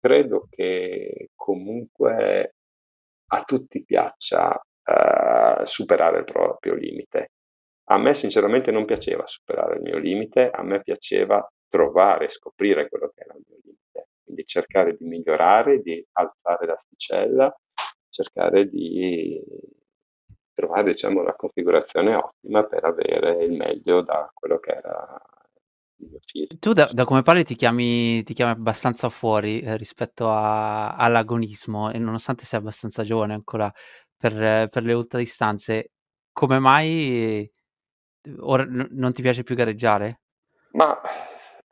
Credo 0.00 0.46
che 0.50 1.30
comunque 1.34 2.54
a 3.32 3.42
tutti 3.44 3.84
piaccia 3.84 4.50
uh, 4.54 5.64
superare 5.64 6.18
il 6.18 6.24
proprio 6.24 6.74
limite. 6.74 7.30
A 7.90 7.98
me 7.98 8.14
sinceramente 8.14 8.70
non 8.70 8.84
piaceva 8.84 9.26
superare 9.26 9.76
il 9.76 9.82
mio 9.82 9.98
limite, 9.98 10.50
a 10.50 10.62
me 10.62 10.82
piaceva 10.82 11.46
trovare, 11.68 12.28
scoprire 12.28 12.88
quello 12.88 13.10
che 13.14 13.22
era 13.22 13.34
il 13.34 13.44
mio 13.46 13.58
limite 13.62 14.08
quindi 14.24 14.44
cercare 14.44 14.96
di 14.96 15.04
migliorare, 15.04 15.80
di 15.80 16.04
alzare 16.12 16.66
l'asticella, 16.66 17.54
cercare 18.08 18.68
di 18.68 19.40
trovare 20.54 20.92
diciamo, 20.92 21.22
la 21.22 21.34
configurazione 21.34 22.14
ottima 22.14 22.64
per 22.64 22.84
avere 22.84 23.44
il 23.44 23.52
meglio 23.52 24.02
da 24.02 24.30
quello 24.34 24.58
che 24.58 24.70
era 24.70 25.20
il 25.96 26.08
mio 26.10 26.18
fisico. 26.24 26.56
Tu 26.58 26.72
da, 26.72 26.90
da 26.92 27.04
come 27.04 27.22
parli 27.22 27.44
ti 27.44 27.54
chiami, 27.54 28.22
ti 28.22 28.34
chiami 28.34 28.52
abbastanza 28.52 29.08
fuori 29.08 29.60
eh, 29.60 29.76
rispetto 29.76 30.30
a, 30.30 30.94
all'agonismo 30.94 31.90
e 31.90 31.98
nonostante 31.98 32.44
sei 32.44 32.58
abbastanza 32.60 33.02
giovane 33.04 33.34
ancora 33.34 33.70
per, 34.16 34.68
per 34.68 34.82
le 34.82 34.92
ultradistanze, 34.92 35.92
come 36.32 36.58
mai 36.58 37.50
ora 38.40 38.64
n- 38.64 38.88
non 38.92 39.12
ti 39.12 39.22
piace 39.22 39.42
più 39.42 39.54
gareggiare? 39.54 40.20
Ma 40.72 41.00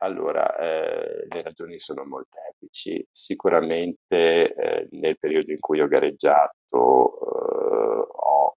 allora, 0.03 0.55
eh, 0.57 1.27
le 1.27 1.41
ragioni 1.41 1.79
sono 1.79 2.03
molteplici. 2.05 3.05
Sicuramente 3.11 4.53
eh, 4.53 4.87
nel 4.91 5.17
periodo 5.19 5.51
in 5.51 5.59
cui 5.59 5.79
ho 5.81 5.87
gareggiato 5.87 7.19
eh, 7.19 8.07
ho, 8.07 8.57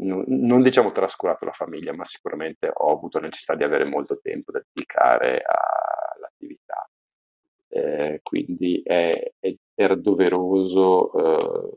n- 0.00 0.24
non 0.26 0.62
diciamo 0.62 0.92
trascurato 0.92 1.44
la 1.44 1.52
famiglia, 1.52 1.92
ma 1.94 2.04
sicuramente 2.04 2.70
ho 2.72 2.92
avuto 2.92 3.20
necessità 3.20 3.54
di 3.54 3.64
avere 3.64 3.84
molto 3.84 4.18
tempo 4.20 4.52
da 4.52 4.62
dedicare 4.72 5.42
all'attività. 6.14 6.88
Eh, 7.70 8.20
quindi 8.22 8.80
è, 8.84 9.32
è, 9.38 9.54
era 9.74 9.94
doveroso 9.94 11.12
eh, 11.12 11.76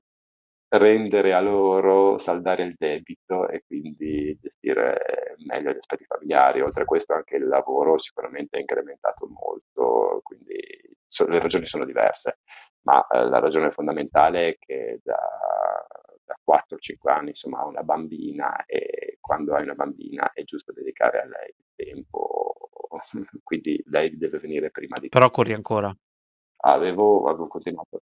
rendere 0.71 1.33
a 1.33 1.41
loro, 1.41 2.17
saldare 2.17 2.63
il 2.63 2.75
debito 2.77 3.47
e 3.49 3.63
quindi 3.65 4.37
gestire 4.41 5.35
meglio 5.45 5.71
gli 5.71 5.77
aspetti 5.77 6.05
familiari. 6.05 6.61
Oltre 6.61 6.83
a 6.83 6.85
questo 6.85 7.13
anche 7.13 7.35
il 7.35 7.47
lavoro 7.47 7.97
sicuramente 7.97 8.57
è 8.57 8.61
incrementato 8.61 9.27
molto, 9.27 10.21
quindi 10.23 10.55
so, 11.07 11.27
le 11.27 11.39
ragioni 11.39 11.65
sono 11.65 11.85
diverse, 11.85 12.39
ma 12.83 13.05
eh, 13.07 13.25
la 13.25 13.39
ragione 13.39 13.71
fondamentale 13.71 14.49
è 14.49 14.57
che 14.57 14.99
da, 15.03 15.19
4-5 16.45 17.11
anni, 17.11 17.29
insomma, 17.29 17.65
ho 17.65 17.67
una 17.67 17.83
bambina 17.83 18.65
e 18.65 19.17
quando 19.19 19.53
hai 19.53 19.63
una 19.63 19.73
bambina 19.73 20.31
è 20.33 20.43
giusto 20.43 20.71
dedicare 20.71 21.21
a 21.21 21.25
lei 21.25 21.53
il 21.57 21.65
tempo, 21.75 22.53
quindi 23.43 23.81
lei 23.87 24.17
deve 24.17 24.39
venire 24.39 24.71
prima 24.71 24.97
di 24.99 25.09
Però 25.09 25.29
corri 25.29 25.53
ancora. 25.53 25.93
Avevo, 26.63 27.27
avevo 27.27 27.47
continuato, 27.47 28.03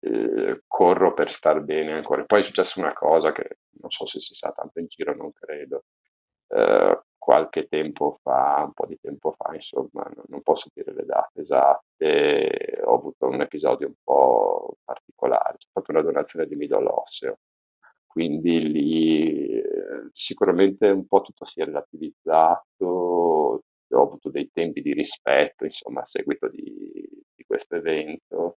eh, 0.00 0.62
corro 0.66 1.14
per 1.14 1.30
star 1.32 1.60
bene 1.62 1.92
ancora. 1.92 2.24
Poi 2.24 2.40
è 2.40 2.42
successa 2.42 2.80
una 2.80 2.92
cosa 2.92 3.32
che 3.32 3.58
non 3.80 3.90
so 3.90 4.06
se 4.06 4.20
si 4.20 4.34
sa 4.34 4.52
tanto 4.52 4.80
in 4.80 4.86
giro, 4.86 5.14
non 5.14 5.32
credo. 5.32 5.84
Eh, 6.48 7.02
qualche 7.18 7.68
tempo 7.68 8.18
fa, 8.22 8.62
un 8.64 8.72
po' 8.72 8.86
di 8.86 8.98
tempo 9.00 9.32
fa, 9.32 9.54
insomma, 9.54 10.10
non, 10.28 10.42
posso 10.42 10.70
dire 10.72 10.92
le 10.94 11.04
date 11.04 11.42
esatte, 11.42 12.80
ho 12.82 12.94
avuto 12.94 13.26
un 13.28 13.42
episodio 13.42 13.88
un 13.88 13.94
po' 14.02 14.76
particolare, 14.82 15.54
ho 15.54 15.68
fatto 15.70 15.90
una 15.92 16.02
donazione 16.02 16.46
di 16.46 16.56
midollo 16.56 17.02
osseo, 17.02 17.38
quindi 18.06 18.72
lì 18.72 19.58
eh, 19.58 20.08
sicuramente 20.12 20.88
un 20.88 21.06
po' 21.06 21.20
tutto 21.20 21.44
si 21.44 21.60
è 21.60 21.64
relativizzato, 21.64 22.86
ho 22.86 24.02
avuto 24.02 24.30
dei 24.30 24.50
tempi 24.52 24.80
di 24.80 24.92
rispetto, 24.94 25.64
insomma, 25.64 26.00
a 26.00 26.06
seguito 26.06 26.48
di, 26.48 26.90
di 27.34 27.44
questo 27.44 27.76
evento, 27.76 28.58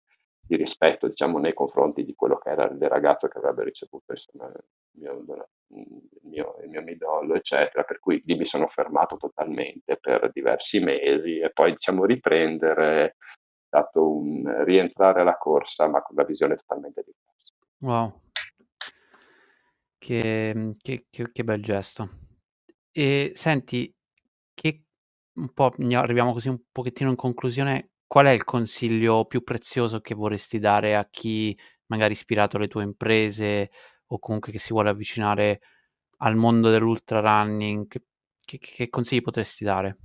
di 0.50 0.56
rispetto, 0.56 1.06
diciamo, 1.06 1.38
nei 1.38 1.54
confronti 1.54 2.04
di 2.04 2.14
quello 2.16 2.36
che 2.38 2.50
era 2.50 2.64
il 2.64 2.88
ragazzo 2.88 3.28
che 3.28 3.38
avrebbe 3.38 3.62
ricevuto, 3.62 4.12
insomma, 4.12 4.46
il 4.48 5.00
mio, 5.00 5.24
il 5.68 6.20
mio, 6.22 6.56
il 6.64 6.68
mio 6.68 6.82
midollo, 6.82 7.36
eccetera, 7.36 7.84
per 7.84 8.00
cui 8.00 8.20
lì 8.26 8.34
mi 8.34 8.46
sono 8.46 8.66
fermato 8.66 9.16
totalmente 9.16 9.96
per 9.96 10.30
diversi 10.32 10.80
mesi 10.80 11.38
e 11.38 11.52
poi, 11.52 11.70
diciamo, 11.70 12.04
riprendere, 12.04 13.16
dato 13.68 14.12
un 14.12 14.64
rientrare 14.64 15.20
alla 15.20 15.36
corsa, 15.36 15.86
ma 15.86 16.02
con 16.02 16.16
una 16.16 16.26
visione 16.26 16.56
totalmente 16.56 17.04
diversa. 17.04 17.54
Wow, 17.78 18.22
che, 19.98 20.74
che, 20.82 21.06
che, 21.08 21.30
che 21.30 21.44
bel 21.44 21.62
gesto. 21.62 22.08
E 22.90 23.32
senti, 23.36 23.94
che 24.52 24.82
un 25.34 25.52
po' 25.52 25.72
arriviamo 25.94 26.32
così 26.32 26.48
un 26.48 26.60
pochettino 26.72 27.08
in 27.08 27.16
conclusione, 27.16 27.90
qual 28.10 28.26
è 28.26 28.30
il 28.30 28.42
consiglio 28.42 29.24
più 29.24 29.44
prezioso 29.44 30.00
che 30.00 30.16
vorresti 30.16 30.58
dare 30.58 30.96
a 30.96 31.06
chi 31.08 31.56
magari 31.86 32.14
ispirato 32.14 32.58
le 32.58 32.66
tue 32.66 32.82
imprese 32.82 33.70
o 34.08 34.18
comunque 34.18 34.50
che 34.50 34.58
si 34.58 34.72
vuole 34.72 34.88
avvicinare 34.88 35.60
al 36.16 36.34
mondo 36.34 36.70
dell'ultra 36.70 37.20
running? 37.20 37.86
Che, 37.86 38.02
che, 38.44 38.58
che 38.58 38.88
consigli 38.88 39.22
potresti 39.22 39.62
dare? 39.62 39.98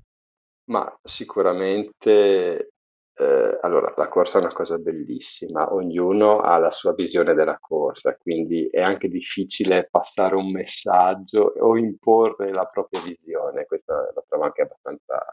Ma 0.65 0.87
sicuramente 1.01 2.73
eh, 3.17 3.57
allora, 3.61 3.93
la 3.97 4.07
corsa 4.09 4.39
è 4.39 4.41
una 4.41 4.51
cosa 4.53 4.77
bellissima, 4.77 5.73
ognuno 5.73 6.39
ha 6.41 6.57
la 6.57 6.71
sua 6.71 6.93
visione 6.93 7.33
della 7.33 7.57
corsa, 7.59 8.15
quindi 8.17 8.67
è 8.69 8.81
anche 8.81 9.07
difficile 9.07 9.87
passare 9.89 10.35
un 10.35 10.51
messaggio 10.51 11.53
o 11.59 11.77
imporre 11.77 12.51
la 12.51 12.65
propria 12.65 13.01
visione, 13.01 13.65
questo 13.65 13.93
lo 14.13 14.23
trovo 14.27 14.43
anche 14.45 14.61
abbastanza 14.63 15.23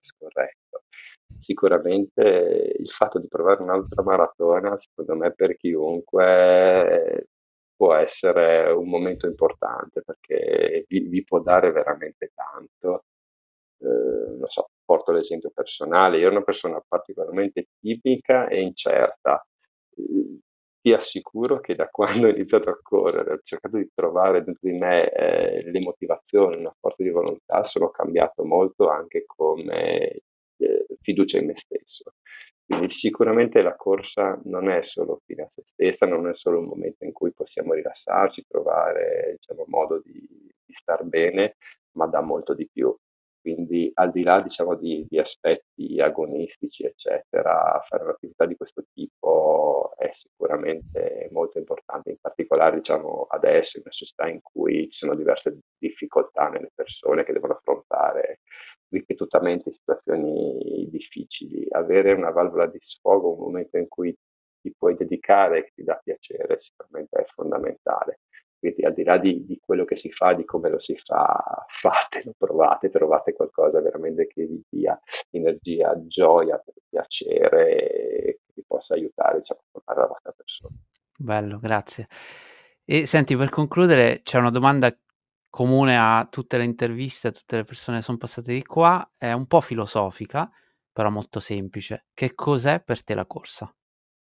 scorretto. 0.00 0.84
Sicuramente 1.38 2.74
il 2.78 2.90
fatto 2.90 3.18
di 3.18 3.26
provare 3.28 3.62
un'altra 3.62 4.02
maratona, 4.02 4.76
secondo 4.76 5.16
me, 5.16 5.32
per 5.34 5.56
chiunque 5.56 7.28
può 7.74 7.94
essere 7.94 8.70
un 8.70 8.88
momento 8.88 9.26
importante 9.26 10.02
perché 10.02 10.84
vi, 10.88 11.00
vi 11.08 11.24
può 11.24 11.40
dare 11.40 11.72
veramente 11.72 12.30
tanto. 12.34 13.04
Eh, 13.80 14.36
non 14.38 14.48
so, 14.48 14.68
porto 14.84 15.12
l'esempio 15.12 15.50
personale, 15.50 16.18
io 16.18 16.26
ero 16.26 16.36
una 16.36 16.44
persona 16.44 16.82
particolarmente 16.86 17.68
tipica 17.80 18.48
e 18.48 18.60
incerta. 18.60 19.44
Ti 20.82 20.92
assicuro 20.92 21.60
che 21.60 21.76
da 21.76 21.88
quando 21.88 22.26
ho 22.26 22.30
iniziato 22.30 22.68
a 22.70 22.78
correre, 22.82 23.34
ho 23.34 23.40
cercato 23.42 23.76
di 23.76 23.88
trovare 23.94 24.42
dentro 24.42 24.68
di 24.68 24.76
me 24.76 25.10
eh, 25.12 25.70
le 25.70 25.80
motivazioni, 25.80 26.56
una 26.56 26.74
forza 26.80 27.02
di 27.04 27.10
volontà, 27.10 27.62
sono 27.62 27.90
cambiato 27.90 28.44
molto 28.44 28.88
anche 28.88 29.24
come 29.24 30.22
eh, 30.56 30.86
fiducia 31.00 31.38
in 31.38 31.46
me 31.46 31.54
stesso. 31.54 32.14
Quindi 32.64 32.90
sicuramente 32.90 33.60
la 33.62 33.76
corsa 33.76 34.40
non 34.44 34.68
è 34.70 34.82
solo 34.82 35.20
fine 35.24 35.42
a 35.42 35.50
se 35.50 35.62
stessa, 35.64 36.06
non 36.06 36.28
è 36.28 36.34
solo 36.34 36.58
un 36.58 36.66
momento 36.66 37.04
in 37.04 37.12
cui 37.12 37.32
possiamo 37.32 37.74
rilassarci, 37.74 38.46
trovare 38.48 39.36
diciamo, 39.38 39.64
modo 39.68 40.00
di, 40.02 40.26
di 40.64 40.72
star 40.72 41.04
bene, 41.04 41.56
ma 41.92 42.06
dà 42.06 42.20
molto 42.22 42.54
di 42.54 42.68
più. 42.72 42.96
Quindi 43.42 43.90
al 43.94 44.12
di 44.12 44.22
là 44.22 44.40
diciamo, 44.40 44.76
di, 44.76 45.04
di 45.08 45.18
aspetti 45.18 46.00
agonistici, 46.00 46.84
eccetera, 46.84 47.82
fare 47.86 48.04
un'attività 48.04 48.46
di 48.46 48.56
questo 48.56 48.84
tipo 48.94 49.92
è 49.96 50.10
sicuramente 50.12 51.28
molto 51.32 51.58
importante, 51.58 52.10
in 52.10 52.18
particolare 52.20 52.76
diciamo, 52.76 53.26
adesso 53.28 53.78
in 53.78 53.82
una 53.84 53.92
società 53.92 54.28
in 54.28 54.40
cui 54.40 54.88
ci 54.90 54.98
sono 54.98 55.16
diverse 55.16 55.58
difficoltà 55.76 56.48
nelle 56.48 56.70
persone 56.74 57.24
che 57.24 57.32
devono 57.32 57.54
affrontare 57.54 58.40
ripetutamente 58.90 59.72
situazioni 59.72 60.88
difficili. 60.88 61.66
Avere 61.70 62.12
una 62.12 62.30
valvola 62.30 62.66
di 62.66 62.78
sfogo, 62.80 63.32
un 63.32 63.40
momento 63.40 63.76
in 63.76 63.88
cui 63.88 64.14
ti 64.60 64.72
puoi 64.76 64.94
dedicare 64.96 65.58
e 65.58 65.70
ti 65.74 65.82
dà 65.82 66.00
piacere, 66.02 66.56
sicuramente 66.58 67.18
è 67.18 67.24
fondamentale. 67.34 68.20
Quindi 68.62 68.84
al 68.84 68.94
di 68.94 69.02
là 69.02 69.18
di, 69.18 69.44
di, 69.44 69.58
quello 69.60 69.84
che 69.84 69.96
si 69.96 70.12
fa, 70.12 70.34
di 70.34 70.44
come 70.44 70.70
lo 70.70 70.78
si 70.78 70.96
fa, 70.96 71.66
fatelo, 71.66 72.32
provate, 72.38 72.90
trovate 72.90 73.32
qualcosa 73.32 73.80
veramente 73.80 74.28
che 74.28 74.46
vi 74.46 74.62
dia 74.68 74.96
energia, 75.30 76.00
gioia, 76.06 76.62
piacere 76.88 78.38
che 78.40 78.52
vi 78.54 78.62
possa 78.64 78.94
aiutare 78.94 79.38
diciamo, 79.38 79.62
a 79.62 79.68
formare 79.72 80.00
la 80.00 80.06
vostra 80.06 80.30
persona. 80.30 80.76
Bello, 81.18 81.58
grazie. 81.58 82.06
E 82.84 83.04
senti, 83.06 83.34
per 83.34 83.48
concludere, 83.48 84.20
c'è 84.22 84.38
una 84.38 84.50
domanda 84.50 84.96
comune 85.50 85.98
a 85.98 86.28
tutte 86.30 86.56
le 86.56 86.64
interviste, 86.64 87.28
a 87.28 87.32
tutte 87.32 87.56
le 87.56 87.64
persone 87.64 87.96
che 87.96 88.04
sono 88.04 88.18
passate 88.18 88.52
di 88.52 88.62
qua, 88.62 89.10
è 89.18 89.32
un 89.32 89.46
po' 89.46 89.60
filosofica, 89.60 90.48
però 90.92 91.10
molto 91.10 91.40
semplice. 91.40 92.06
Che 92.14 92.36
cos'è 92.36 92.80
per 92.80 93.02
te 93.02 93.14
la 93.16 93.26
corsa? 93.26 93.74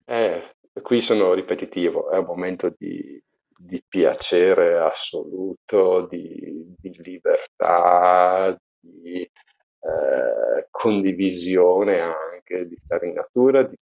Eh, 0.04 0.56
qui 0.82 1.00
sono 1.02 1.34
ripetitivo, 1.34 2.10
è 2.10 2.18
un 2.18 2.26
momento 2.26 2.74
di 2.76 3.22
di 3.58 3.84
piacere 3.88 4.78
assoluto, 4.80 6.08
di, 6.08 6.76
di 6.78 7.02
libertà, 7.02 8.58
di 8.80 9.22
eh, 9.22 10.68
condivisione 10.70 12.00
anche, 12.00 12.68
di 12.68 12.78
stare 12.84 13.08
in 13.08 13.14
natura, 13.14 13.64
di, 13.64 13.76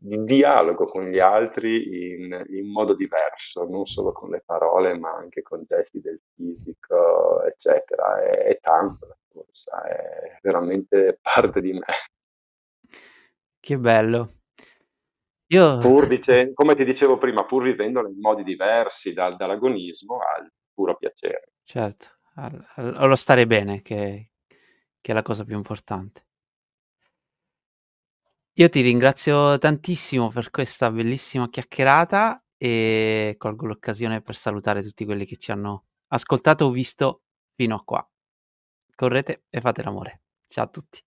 di 0.00 0.24
dialogo 0.24 0.86
con 0.86 1.08
gli 1.08 1.18
altri 1.18 2.12
in, 2.12 2.44
in, 2.50 2.70
modo 2.70 2.94
diverso, 2.94 3.64
non 3.64 3.86
solo 3.86 4.12
con 4.12 4.30
le 4.30 4.42
parole, 4.44 4.96
ma 4.96 5.14
anche 5.14 5.42
con 5.42 5.64
gesti 5.66 6.00
del 6.00 6.20
fisico, 6.34 7.42
eccetera. 7.44 8.22
È, 8.22 8.44
è 8.44 8.58
tanto 8.60 9.06
la 9.06 9.16
corsa, 9.28 9.82
è 9.84 10.38
veramente 10.42 11.18
parte 11.22 11.60
di 11.60 11.72
me. 11.72 11.84
Che 13.60 13.78
bello. 13.78 14.37
Io... 15.50 15.78
Pur 15.78 16.06
dice, 16.06 16.52
come 16.52 16.74
ti 16.74 16.84
dicevo 16.84 17.16
prima, 17.16 17.44
pur 17.44 17.62
vivendolo 17.62 18.08
in 18.08 18.18
modi 18.20 18.42
diversi 18.42 19.12
dal, 19.12 19.36
dall'agonismo 19.36 20.18
al 20.18 20.50
puro 20.74 20.96
piacere. 20.96 21.52
Certo, 21.64 22.06
allo 22.76 23.16
stare 23.16 23.46
bene 23.46 23.80
che, 23.80 24.32
che 25.00 25.12
è 25.12 25.14
la 25.14 25.22
cosa 25.22 25.44
più 25.44 25.56
importante. 25.56 26.26
Io 28.58 28.68
ti 28.68 28.80
ringrazio 28.80 29.56
tantissimo 29.58 30.28
per 30.30 30.50
questa 30.50 30.90
bellissima 30.90 31.48
chiacchierata 31.48 32.42
e 32.56 33.36
colgo 33.38 33.66
l'occasione 33.66 34.20
per 34.20 34.34
salutare 34.34 34.82
tutti 34.82 35.04
quelli 35.04 35.24
che 35.24 35.36
ci 35.36 35.52
hanno 35.52 35.84
ascoltato 36.08 36.64
o 36.64 36.70
visto 36.70 37.22
fino 37.54 37.76
a 37.76 37.82
qua. 37.84 38.06
Correte 38.94 39.44
e 39.48 39.60
fate 39.60 39.82
l'amore. 39.82 40.22
Ciao 40.48 40.64
a 40.64 40.68
tutti. 40.68 41.00